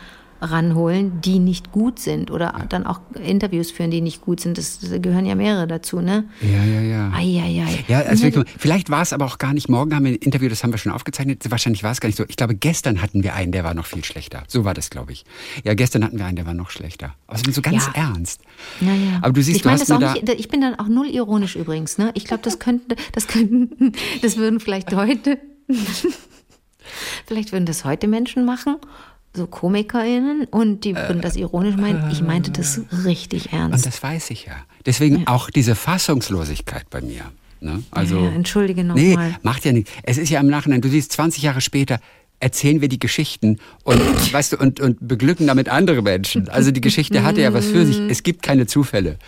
ranholen, 0.40 1.20
die 1.20 1.38
nicht 1.38 1.72
gut 1.72 1.98
sind 1.98 2.30
oder 2.30 2.54
ja. 2.58 2.66
dann 2.66 2.86
auch 2.86 3.00
Interviews 3.14 3.70
führen, 3.70 3.90
die 3.90 4.00
nicht 4.00 4.20
gut 4.20 4.40
sind. 4.40 4.58
Das, 4.58 4.78
das 4.78 4.90
gehören 5.00 5.26
ja 5.26 5.34
mehrere 5.34 5.66
dazu, 5.66 6.00
ne? 6.00 6.24
Ja, 6.40 6.64
ja, 6.64 6.80
ja. 6.80 7.12
Eieiei. 7.12 7.84
Ja, 7.88 8.00
also 8.00 8.24
wirklich, 8.24 8.44
vielleicht 8.58 8.90
war 8.90 9.02
es 9.02 9.12
aber 9.12 9.24
auch 9.24 9.38
gar 9.38 9.54
nicht. 9.54 9.68
Morgen 9.68 9.94
haben 9.94 10.04
wir 10.04 10.12
ein 10.12 10.16
Interview, 10.16 10.48
das 10.48 10.62
haben 10.62 10.72
wir 10.72 10.78
schon 10.78 10.92
aufgezeichnet. 10.92 11.42
Wahrscheinlich 11.48 11.82
war 11.82 11.92
es 11.92 12.00
gar 12.00 12.08
nicht 12.08 12.16
so. 12.16 12.24
Ich 12.28 12.36
glaube, 12.36 12.54
gestern 12.54 13.00
hatten 13.00 13.22
wir 13.22 13.34
einen, 13.34 13.52
der 13.52 13.64
war 13.64 13.74
noch 13.74 13.86
viel 13.86 14.04
schlechter. 14.04 14.44
So 14.48 14.64
war 14.64 14.74
das, 14.74 14.90
glaube 14.90 15.12
ich. 15.12 15.24
Ja, 15.64 15.74
gestern 15.74 16.04
hatten 16.04 16.18
wir 16.18 16.26
einen, 16.26 16.36
der 16.36 16.46
war 16.46 16.54
noch 16.54 16.70
schlechter. 16.70 17.14
Aber 17.26 17.38
so 17.38 17.62
ganz 17.62 17.86
ja. 17.94 18.08
ernst. 18.08 18.40
Ja, 18.80 18.94
ja. 18.94 19.18
Aber 19.22 19.32
du 19.32 19.42
siehst, 19.42 19.56
ich 19.56 19.62
du 19.62 19.68
meine 19.68 19.80
hast 19.80 19.88
das 19.88 20.02
auch 20.02 20.14
nicht, 20.14 20.28
ich 20.28 20.48
bin 20.48 20.60
dann 20.60 20.78
auch 20.78 20.88
null 20.88 21.06
ironisch 21.06 21.56
übrigens, 21.56 21.98
ne? 21.98 22.10
Ich 22.14 22.24
glaube, 22.24 22.42
das 22.42 22.58
könnten, 22.58 22.94
das 23.12 23.26
könnten, 23.26 23.92
das 24.22 24.36
würden 24.36 24.60
vielleicht 24.60 24.94
heute, 24.94 25.38
vielleicht 27.26 27.52
würden 27.52 27.66
das 27.66 27.84
heute 27.84 28.08
Menschen 28.08 28.44
machen 28.44 28.76
so 29.34 29.46
KomikerInnen 29.46 30.46
und 30.50 30.84
die 30.84 30.94
würden 30.94 31.20
das 31.20 31.36
ironisch 31.36 31.76
meinen. 31.76 32.10
Ich 32.10 32.22
meinte 32.22 32.50
das 32.52 32.80
richtig 33.04 33.52
ernst. 33.52 33.84
Und 33.84 33.86
das 33.86 34.02
weiß 34.02 34.30
ich 34.30 34.46
ja. 34.46 34.54
Deswegen 34.86 35.20
ja. 35.20 35.26
auch 35.26 35.50
diese 35.50 35.74
Fassungslosigkeit 35.74 36.88
bei 36.90 37.00
mir. 37.00 37.22
Ne? 37.60 37.82
Also, 37.90 38.18
ja, 38.18 38.30
entschuldige 38.30 38.84
nochmal. 38.84 39.30
Nee, 39.30 39.36
macht 39.42 39.64
ja 39.64 39.72
nichts. 39.72 39.90
Es 40.02 40.18
ist 40.18 40.28
ja 40.28 40.40
im 40.40 40.48
Nachhinein, 40.48 40.80
du 40.80 40.88
siehst 40.88 41.12
20 41.12 41.42
Jahre 41.42 41.60
später, 41.60 41.98
erzählen 42.44 42.82
wir 42.82 42.88
die 42.88 42.98
Geschichten 42.98 43.58
und, 43.84 43.98
weißt 44.32 44.52
du, 44.52 44.58
und, 44.58 44.78
und 44.78 44.98
beglücken 45.00 45.46
damit 45.46 45.70
andere 45.70 46.02
Menschen. 46.02 46.50
Also 46.50 46.72
die 46.72 46.82
Geschichte 46.82 47.22
hatte 47.22 47.40
ja 47.40 47.54
was 47.54 47.64
für 47.64 47.86
sich. 47.86 47.98
Es 48.10 48.22
gibt 48.22 48.42
keine 48.42 48.66
Zufälle. 48.66 49.18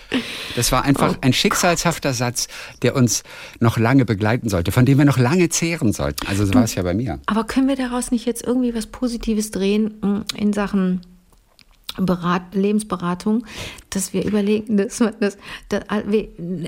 Das 0.54 0.70
war 0.70 0.84
einfach 0.84 1.14
oh 1.14 1.18
ein 1.22 1.32
schicksalshafter 1.32 2.12
Satz, 2.12 2.48
der 2.82 2.94
uns 2.94 3.22
noch 3.58 3.78
lange 3.78 4.04
begleiten 4.04 4.50
sollte, 4.50 4.70
von 4.70 4.84
dem 4.84 4.98
wir 4.98 5.06
noch 5.06 5.16
lange 5.16 5.48
zehren 5.48 5.94
sollten. 5.94 6.26
Also 6.26 6.44
so 6.44 6.52
war 6.52 6.64
es 6.64 6.74
ja 6.74 6.82
bei 6.82 6.92
mir. 6.92 7.18
Aber 7.24 7.44
können 7.44 7.68
wir 7.68 7.76
daraus 7.76 8.10
nicht 8.10 8.26
jetzt 8.26 8.44
irgendwie 8.46 8.74
was 8.74 8.86
Positives 8.86 9.50
drehen 9.50 9.94
hm, 10.02 10.24
in 10.36 10.52
Sachen 10.52 11.00
Berat, 12.00 12.54
Lebensberatung, 12.54 13.46
dass 13.90 14.12
wir 14.12 14.24
überlegen, 14.24 14.76
dass 14.76 15.00
man 15.00 15.14
das, 15.20 15.38
das, 15.68 15.82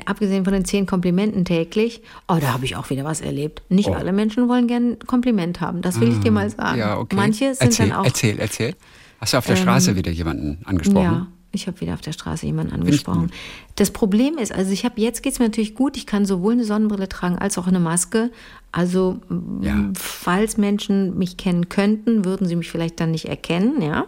abgesehen 0.06 0.44
von 0.44 0.52
den 0.52 0.64
zehn 0.64 0.86
Komplimenten 0.86 1.44
täglich, 1.44 2.02
oh, 2.28 2.36
da 2.40 2.52
habe 2.52 2.64
ich 2.64 2.76
auch 2.76 2.88
wieder 2.90 3.04
was 3.04 3.20
erlebt. 3.20 3.62
Nicht 3.68 3.88
oh. 3.88 3.94
alle 3.94 4.12
Menschen 4.12 4.48
wollen 4.48 4.66
gern 4.66 4.92
ein 4.92 4.98
Kompliment 5.06 5.60
haben, 5.60 5.82
das 5.82 6.00
will 6.00 6.10
ich 6.10 6.20
dir 6.20 6.30
mal 6.30 6.48
sagen. 6.50 6.78
Ja, 6.78 6.98
okay. 6.98 7.16
Manche 7.16 7.54
sind 7.54 7.68
erzähl, 7.68 7.88
dann 7.88 7.98
auch. 7.98 8.04
Erzähl, 8.04 8.38
erzähl. 8.38 8.74
Hast 9.20 9.32
du 9.32 9.38
auf 9.38 9.46
der 9.46 9.56
ähm, 9.56 9.62
Straße 9.62 9.96
wieder 9.96 10.12
jemanden 10.12 10.58
angesprochen? 10.64 11.02
Ja. 11.02 11.26
Ich 11.50 11.66
habe 11.66 11.80
wieder 11.80 11.94
auf 11.94 12.02
der 12.02 12.12
Straße 12.12 12.44
jemanden 12.44 12.74
angesprochen. 12.74 13.30
Das 13.74 13.90
Problem 13.90 14.36
ist, 14.36 14.52
also 14.52 14.70
ich 14.70 14.84
habe 14.84 15.00
jetzt 15.00 15.22
geht 15.22 15.32
es 15.32 15.38
mir 15.38 15.46
natürlich 15.46 15.74
gut. 15.74 15.96
Ich 15.96 16.04
kann 16.04 16.26
sowohl 16.26 16.52
eine 16.52 16.64
Sonnenbrille 16.64 17.08
tragen 17.08 17.38
als 17.38 17.56
auch 17.56 17.66
eine 17.66 17.80
Maske. 17.80 18.30
Also 18.70 19.20
ja. 19.62 19.90
falls 19.94 20.58
Menschen 20.58 21.16
mich 21.16 21.38
kennen 21.38 21.70
könnten, 21.70 22.26
würden 22.26 22.46
sie 22.46 22.54
mich 22.54 22.70
vielleicht 22.70 23.00
dann 23.00 23.12
nicht 23.12 23.26
erkennen, 23.26 23.80
ja. 23.80 24.04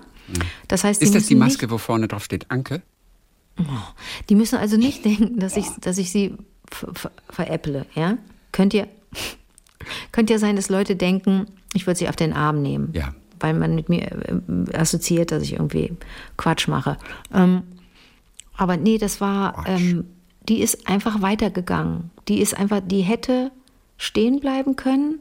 Das 0.69 0.85
heißt, 0.85 1.03
ist 1.03 1.15
das 1.15 1.27
die 1.27 1.35
Maske, 1.35 1.67
nicht, 1.67 1.73
wo 1.73 1.79
vorne 1.79 2.09
drauf 2.09 2.25
steht 2.25 2.51
Anke? 2.51 2.83
Oh, 3.59 3.65
die 4.29 4.35
müssen 4.35 4.57
also 4.57 4.77
nicht 4.77 5.05
denken, 5.05 5.39
dass 5.39 5.57
ich, 5.57 5.67
dass 5.81 5.99
ich 5.99 6.11
sie 6.11 6.35
veräpple. 7.29 7.87
Ja? 7.95 8.19
Könnt 8.53 8.75
ihr, 8.75 8.89
könnte 10.13 10.33
ja 10.33 10.39
sein, 10.39 10.57
dass 10.57 10.69
Leute 10.69 10.97
denken, 10.97 11.47
ich 11.75 11.87
würde 11.87 11.99
sie 11.99 12.09
auf 12.09 12.17
den 12.17 12.33
Arm 12.33 12.63
nehmen. 12.63 12.91
Ja. 12.93 13.15
Weil 13.39 13.55
man 13.55 13.75
mit 13.75 13.89
mir 13.89 14.03
äh, 14.03 14.77
assoziiert, 14.77 15.33
dass 15.33 15.43
ich 15.43 15.55
irgendwie 15.55 15.93
Quatsch 16.37 16.69
mache. 16.69 16.99
Ähm, 17.33 17.63
aber 18.57 18.77
nee, 18.77 18.99
das 18.99 19.21
war, 19.21 19.65
ähm, 19.67 20.05
die 20.49 20.61
ist 20.61 20.87
einfach 20.87 21.23
weitergegangen. 21.23 22.11
Die 22.29 22.41
ist 22.41 22.57
einfach, 22.57 22.81
die 22.85 23.01
hätte 23.01 23.51
stehen 23.97 24.41
bleiben 24.41 24.77
können 24.77 25.21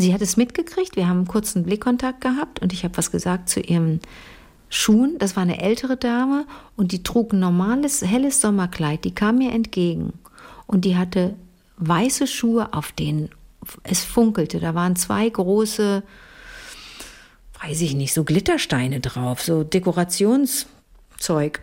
Sie 0.00 0.14
hat 0.14 0.22
es 0.22 0.36
mitgekriegt, 0.36 0.96
wir 0.96 1.08
haben 1.08 1.18
einen 1.18 1.26
kurzen 1.26 1.64
Blickkontakt 1.64 2.20
gehabt 2.20 2.60
und 2.60 2.72
ich 2.72 2.84
habe 2.84 2.96
was 2.96 3.10
gesagt 3.10 3.48
zu 3.48 3.60
ihren 3.60 4.00
Schuhen. 4.68 5.16
Das 5.18 5.34
war 5.34 5.42
eine 5.42 5.60
ältere 5.60 5.96
Dame 5.96 6.46
und 6.76 6.92
die 6.92 7.02
trug 7.02 7.32
ein 7.32 7.40
normales, 7.40 8.02
helles 8.02 8.40
Sommerkleid. 8.40 9.04
Die 9.04 9.14
kam 9.14 9.38
mir 9.38 9.52
entgegen 9.52 10.12
und 10.66 10.84
die 10.84 10.96
hatte 10.96 11.34
weiße 11.78 12.26
Schuhe, 12.26 12.72
auf 12.74 12.92
denen 12.92 13.30
es 13.82 14.04
funkelte. 14.04 14.60
Da 14.60 14.74
waren 14.74 14.94
zwei 14.96 15.28
große, 15.28 16.02
weiß 17.62 17.80
ich 17.80 17.94
nicht, 17.94 18.14
so 18.14 18.24
Glittersteine 18.24 19.00
drauf, 19.00 19.42
so 19.42 19.64
Dekorationszeug. 19.64 21.60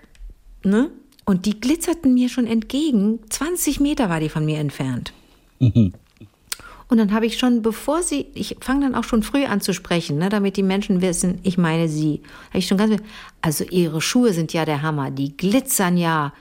Ne? 0.63 0.89
Und 1.25 1.45
die 1.45 1.59
glitzerten 1.59 2.13
mir 2.13 2.29
schon 2.29 2.47
entgegen. 2.47 3.19
20 3.29 3.79
Meter 3.79 4.09
war 4.09 4.19
die 4.19 4.29
von 4.29 4.45
mir 4.45 4.59
entfernt. 4.59 5.13
Mhm. 5.59 5.93
Und 6.87 6.97
dann 6.97 7.13
habe 7.13 7.25
ich 7.25 7.37
schon, 7.37 7.61
bevor 7.61 8.03
sie, 8.03 8.27
ich 8.35 8.57
fange 8.61 8.81
dann 8.81 8.95
auch 8.95 9.03
schon 9.03 9.23
früh 9.23 9.45
an 9.45 9.59
zu 9.59 9.73
sprechen, 9.73 10.17
ne, 10.17 10.29
damit 10.29 10.55
die 10.55 10.63
Menschen 10.63 11.01
wissen, 11.01 11.39
ich 11.43 11.57
meine 11.57 11.89
sie. 11.89 12.21
Habe 12.49 12.59
ich 12.59 12.67
schon 12.67 12.77
ganz, 12.77 13.01
also 13.41 13.63
ihre 13.63 14.01
Schuhe 14.01 14.33
sind 14.33 14.53
ja 14.53 14.65
der 14.65 14.81
Hammer, 14.81 15.11
die 15.11 15.35
glitzern 15.35 15.97
ja. 15.97 16.33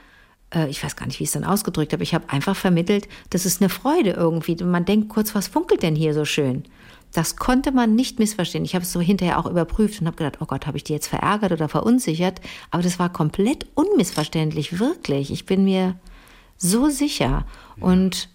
Äh, 0.54 0.68
ich 0.68 0.84
weiß 0.84 0.96
gar 0.96 1.06
nicht, 1.06 1.18
wie 1.18 1.24
ich 1.24 1.28
es 1.28 1.34
dann 1.34 1.44
ausgedrückt 1.44 1.92
habe. 1.94 2.02
Ich 2.02 2.14
habe 2.14 2.28
einfach 2.28 2.56
vermittelt, 2.56 3.08
das 3.30 3.46
ist 3.46 3.62
eine 3.62 3.70
Freude 3.70 4.10
irgendwie. 4.10 4.52
Und 4.62 4.70
man 4.70 4.84
denkt 4.84 5.08
kurz, 5.08 5.34
was 5.34 5.48
funkelt 5.48 5.82
denn 5.82 5.96
hier 5.96 6.12
so 6.12 6.26
schön? 6.26 6.64
Das 7.14 7.36
konnte 7.36 7.70
man 7.72 7.94
nicht 7.94 8.18
missverstehen. 8.18 8.64
Ich 8.64 8.74
habe 8.74 8.84
es 8.84 8.92
so 8.92 9.00
hinterher 9.00 9.38
auch 9.38 9.46
überprüft 9.46 10.00
und 10.00 10.08
habe 10.08 10.16
gedacht, 10.16 10.38
oh 10.40 10.46
Gott, 10.46 10.66
habe 10.66 10.76
ich 10.76 10.84
die 10.84 10.92
jetzt 10.92 11.06
verärgert 11.06 11.52
oder 11.52 11.68
verunsichert? 11.68 12.40
Aber 12.70 12.82
das 12.82 12.98
war 12.98 13.10
komplett 13.10 13.66
unmissverständlich, 13.74 14.80
wirklich. 14.80 15.30
Ich 15.30 15.46
bin 15.46 15.64
mir 15.64 15.94
so 16.58 16.88
sicher. 16.88 17.46
Und 17.78 18.28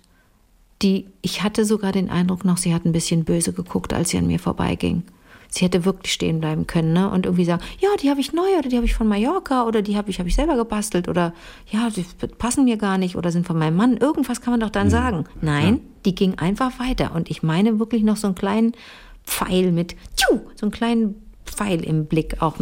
die, 0.82 1.08
ich 1.22 1.44
hatte 1.44 1.66
sogar 1.66 1.92
den 1.92 2.10
Eindruck 2.10 2.46
noch, 2.46 2.58
sie 2.58 2.74
hat 2.74 2.86
ein 2.86 2.92
bisschen 2.92 3.26
böse 3.26 3.54
geguckt, 3.54 3.94
als 3.94 4.10
sie 4.10 4.18
an 4.18 4.28
mir 4.28 4.40
vorbeiging. 4.40 5.04
Sie 5.52 5.66
hätte 5.66 5.84
wirklich 5.84 6.14
stehen 6.14 6.40
bleiben 6.40 6.68
können 6.68 6.94
ne? 6.94 7.10
und 7.10 7.26
irgendwie 7.26 7.46
sagen, 7.46 7.64
ja, 7.80 7.90
die 8.00 8.12
habe 8.12 8.22
ich 8.22 8.34
neu 8.34 8.48
oder 8.60 8.70
die 8.70 8.76
habe 8.76 8.86
ich 8.86 8.94
von 8.94 9.08
Mallorca 9.08 9.64
oder 9.64 9.82
die 9.82 9.98
habe 9.98 10.12
ich, 10.12 10.20
hab 10.20 10.28
ich 10.28 10.36
selber 10.36 10.56
gebastelt 10.56 11.08
oder 11.08 11.34
ja, 11.72 11.90
die 11.90 12.06
passen 12.38 12.66
mir 12.66 12.78
gar 12.78 13.00
nicht 13.00 13.16
oder 13.16 13.32
sind 13.32 13.48
von 13.48 13.58
meinem 13.58 13.76
Mann. 13.76 13.98
Irgendwas 13.98 14.42
kann 14.42 14.52
man 14.52 14.60
doch 14.60 14.70
dann 14.70 14.88
mhm. 14.88 14.92
sagen. 14.92 15.26
Nein, 15.42 15.76
ja. 15.76 15.82
die 16.06 16.16
ging 16.16 16.38
einfach 16.38 16.80
weiter 16.80 17.16
und 17.16 17.32
ich 17.32 17.42
meine 17.42 17.80
wirklich 17.80 18.04
noch 18.04 18.16
so 18.16 18.28
einen 18.28 18.36
kleinen 18.36 18.74
Pfeil 19.26 19.72
mit, 19.72 19.96
tschu, 20.16 20.40
so 20.56 20.68
einen 20.68 20.72
kleinen 20.72 21.16
Pfeil 21.46 21.84
im 21.84 22.06
Blick 22.06 22.44
auch 22.44 22.60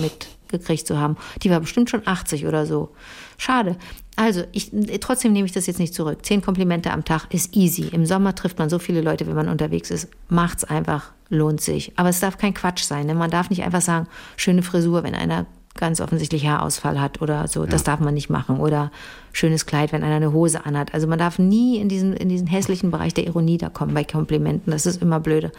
mitgekriegt 0.52 0.88
zu 0.88 0.98
haben. 0.98 1.18
Die 1.44 1.50
war 1.50 1.60
bestimmt 1.60 1.90
schon 1.90 2.06
80 2.06 2.46
oder 2.46 2.66
so. 2.66 2.90
Schade. 3.38 3.78
Also, 4.16 4.44
ich, 4.52 4.72
trotzdem 5.00 5.34
nehme 5.34 5.46
ich 5.46 5.52
das 5.52 5.68
jetzt 5.68 5.80
nicht 5.80 5.94
zurück. 5.94 6.26
Zehn 6.26 6.42
Komplimente 6.42 6.92
am 6.92 7.06
Tag 7.06 7.28
ist 7.34 7.56
easy. 7.56 7.90
Im 7.92 8.06
Sommer 8.06 8.34
trifft 8.34 8.58
man 8.58 8.70
so 8.70 8.80
viele 8.80 9.02
Leute, 9.02 9.28
wenn 9.28 9.36
man 9.36 9.50
unterwegs 9.50 9.92
ist. 9.92 10.10
Macht's 10.28 10.64
einfach, 10.64 11.12
lohnt 11.30 11.62
sich. 11.62 11.92
Aber 11.98 12.10
es 12.10 12.20
darf 12.20 12.38
kein 12.38 12.54
Quatsch 12.54 12.84
sein. 12.84 13.06
Ne? 13.06 13.14
Man 13.14 13.30
darf 13.30 13.50
nicht 13.50 13.64
einfach 13.64 13.82
sagen, 13.82 14.08
schöne 14.36 14.64
Frisur, 14.64 15.04
wenn 15.04 15.14
einer 15.14 15.46
ganz 15.78 16.02
offensichtlich 16.02 16.48
Haarausfall 16.48 17.00
hat 17.00 17.22
oder 17.22 17.48
so. 17.48 17.64
Ja. 17.64 17.70
Das 17.70 17.84
darf 17.84 18.00
man 18.00 18.14
nicht 18.14 18.30
machen. 18.30 18.60
Oder 18.60 18.92
schönes 19.32 19.66
Kleid, 19.66 19.92
wenn 19.92 20.04
einer 20.04 20.16
eine 20.16 20.34
Hose 20.34 20.66
anhat. 20.66 20.94
Also 20.94 21.08
man 21.08 21.20
darf 21.20 21.40
nie 21.40 21.78
in 21.78 21.90
diesen, 21.90 22.14
in 22.14 22.30
diesen 22.30 22.48
hässlichen 22.48 22.92
Bereich 22.92 23.14
der 23.14 23.26
Ironie 23.26 23.58
da 23.58 23.70
kommen 23.70 23.94
bei 23.94 24.04
Komplimenten. 24.04 24.72
Das 24.72 24.86
ist 24.86 25.02
immer 25.02 25.20
blöde. 25.20 25.52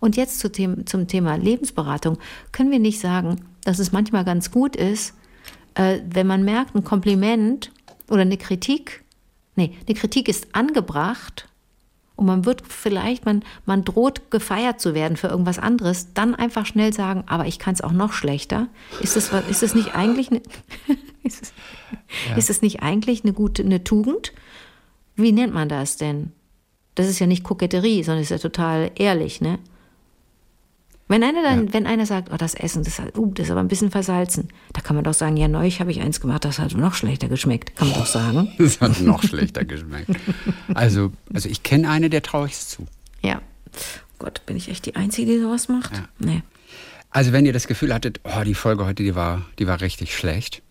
Und 0.00 0.16
jetzt 0.16 0.40
zu 0.40 0.48
dem, 0.48 0.86
zum 0.86 1.06
Thema 1.08 1.36
Lebensberatung 1.36 2.18
können 2.52 2.70
wir 2.70 2.78
nicht 2.78 3.00
sagen, 3.00 3.42
dass 3.64 3.78
es 3.78 3.92
manchmal 3.92 4.24
ganz 4.24 4.50
gut 4.50 4.76
ist, 4.76 5.14
äh, 5.74 5.98
wenn 6.08 6.26
man 6.26 6.44
merkt, 6.44 6.74
ein 6.74 6.84
Kompliment 6.84 7.70
oder 8.08 8.22
eine 8.22 8.36
Kritik, 8.36 9.02
nee, 9.56 9.72
eine 9.86 9.94
Kritik 9.94 10.28
ist 10.28 10.48
angebracht 10.54 11.48
und 12.16 12.26
man 12.26 12.44
wird 12.44 12.62
vielleicht, 12.66 13.24
man, 13.24 13.42
man 13.66 13.84
droht 13.84 14.30
gefeiert 14.30 14.80
zu 14.80 14.94
werden 14.94 15.16
für 15.16 15.28
irgendwas 15.28 15.58
anderes, 15.58 16.12
dann 16.14 16.34
einfach 16.34 16.64
schnell 16.64 16.92
sagen, 16.92 17.24
aber 17.26 17.46
ich 17.46 17.58
kann 17.58 17.74
es 17.74 17.80
auch 17.80 17.92
noch 17.92 18.12
schlechter. 18.12 18.68
Ist 19.00 19.16
das, 19.16 19.30
ist 19.48 19.62
das 19.62 19.74
nicht 19.74 19.94
eigentlich 19.94 20.30
eine, 20.30 20.40
ist, 21.24 21.42
es, 21.42 21.52
ja. 22.28 22.36
ist 22.36 22.50
das 22.50 22.62
nicht 22.62 22.82
eigentlich 22.82 23.24
eine 23.24 23.32
gute, 23.32 23.62
eine 23.62 23.82
Tugend? 23.82 24.32
Wie 25.16 25.32
nennt 25.32 25.54
man 25.54 25.68
das 25.68 25.96
denn? 25.96 26.32
Das 26.94 27.08
ist 27.08 27.18
ja 27.18 27.26
nicht 27.26 27.42
Koketterie, 27.42 28.04
sondern 28.04 28.22
ist 28.22 28.30
ja 28.30 28.38
total 28.38 28.92
ehrlich, 28.94 29.40
ne? 29.40 29.58
Wenn 31.06 31.22
einer 31.22 31.42
dann, 31.42 31.66
ja. 31.66 31.72
wenn 31.74 31.86
einer 31.86 32.06
sagt, 32.06 32.30
oh, 32.32 32.36
das 32.36 32.54
Essen, 32.54 32.82
das, 32.82 32.98
uh, 32.98 33.32
das 33.34 33.46
ist 33.46 33.50
aber 33.50 33.60
ein 33.60 33.68
bisschen 33.68 33.90
versalzen, 33.90 34.48
da 34.72 34.80
kann 34.80 34.96
man 34.96 35.04
doch 35.04 35.12
sagen, 35.12 35.36
ja, 35.36 35.48
neulich 35.48 35.80
habe 35.80 35.90
ich 35.90 36.00
eins 36.00 36.20
gemacht, 36.20 36.44
das 36.44 36.58
hat 36.58 36.74
noch 36.74 36.94
schlechter 36.94 37.28
geschmeckt. 37.28 37.76
Kann 37.76 37.90
man 37.90 37.98
doch 37.98 38.06
sagen. 38.06 38.52
Das 38.58 38.80
hat 38.80 39.00
noch 39.00 39.22
schlechter 39.22 39.64
geschmeckt. 39.64 40.10
Also, 40.72 41.12
also 41.32 41.48
ich 41.48 41.62
kenne 41.62 41.90
eine, 41.90 42.08
der 42.08 42.22
traue 42.22 42.46
ich 42.46 42.54
es 42.54 42.68
zu. 42.68 42.86
Ja. 43.22 43.42
Oh 43.74 44.16
Gott, 44.18 44.42
bin 44.46 44.56
ich 44.56 44.70
echt 44.70 44.86
die 44.86 44.96
Einzige, 44.96 45.32
die 45.32 45.40
sowas 45.40 45.68
macht? 45.68 45.92
Ja. 45.92 46.08
Nee. 46.18 46.42
Also 47.10 47.32
wenn 47.32 47.44
ihr 47.44 47.52
das 47.52 47.66
Gefühl 47.66 47.92
hattet, 47.92 48.20
oh, 48.24 48.42
die 48.44 48.54
Folge 48.54 48.86
heute, 48.86 49.02
die 49.02 49.14
war, 49.14 49.42
die 49.58 49.66
war 49.66 49.80
richtig 49.82 50.16
schlecht, 50.16 50.62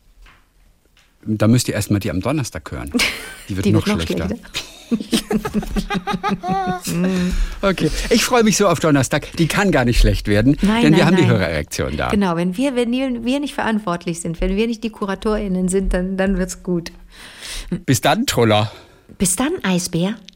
dann 1.26 1.52
müsst 1.52 1.67
ihr 1.67 1.74
erstmal 1.76 2.00
die 2.00 2.12
am 2.12 2.22
Donnerstag 2.22 2.69
hören. 2.72 2.91
Die 3.50 3.58
wird, 3.58 3.65
die 3.65 3.74
noch, 3.74 3.86
wird 3.86 3.98
noch 3.98 4.06
schlechter. 4.06 4.28
schlechter. 4.28 4.50
okay, 7.62 7.89
ich 8.10 8.24
freue 8.24 8.43
mich 8.43 8.58
so 8.58 8.67
auf 8.67 8.80
Donnerstag. 8.80 9.32
Die 9.38 9.48
kann 9.48 9.72
gar 9.72 9.86
nicht 9.86 10.00
schlecht 10.00 10.28
werden, 10.28 10.58
nein, 10.62 10.84
denn 10.84 10.91
nein, 10.91 11.00
wir 11.00 11.06
haben 11.06 11.15
nein. 11.15 11.24
die 11.24 11.30
Hörerreaktion 11.30 11.98
da. 11.98 12.10
Genau, 12.10 12.36
wenn 12.36 12.58
wir, 12.58 12.76
wenn 12.76 12.91
wir 12.91 13.39
nicht 13.39 13.54
verantwortlich 13.54 14.22
sind, 14.22 14.41
wenn 14.41 14.56
wir 14.56 14.67
nicht 14.67 14.84
die 14.84 14.89
KuratorInnen 14.89 15.67
sind, 15.67 15.93
dann, 15.93 16.17
dann 16.17 16.39
es 16.39 16.63
gut. 16.63 16.91
Bis 17.86 18.02
dann, 18.02 18.26
Troller. 18.26 18.72
Bis 19.17 19.36
dann, 19.36 19.54
Eisbär. 19.63 20.15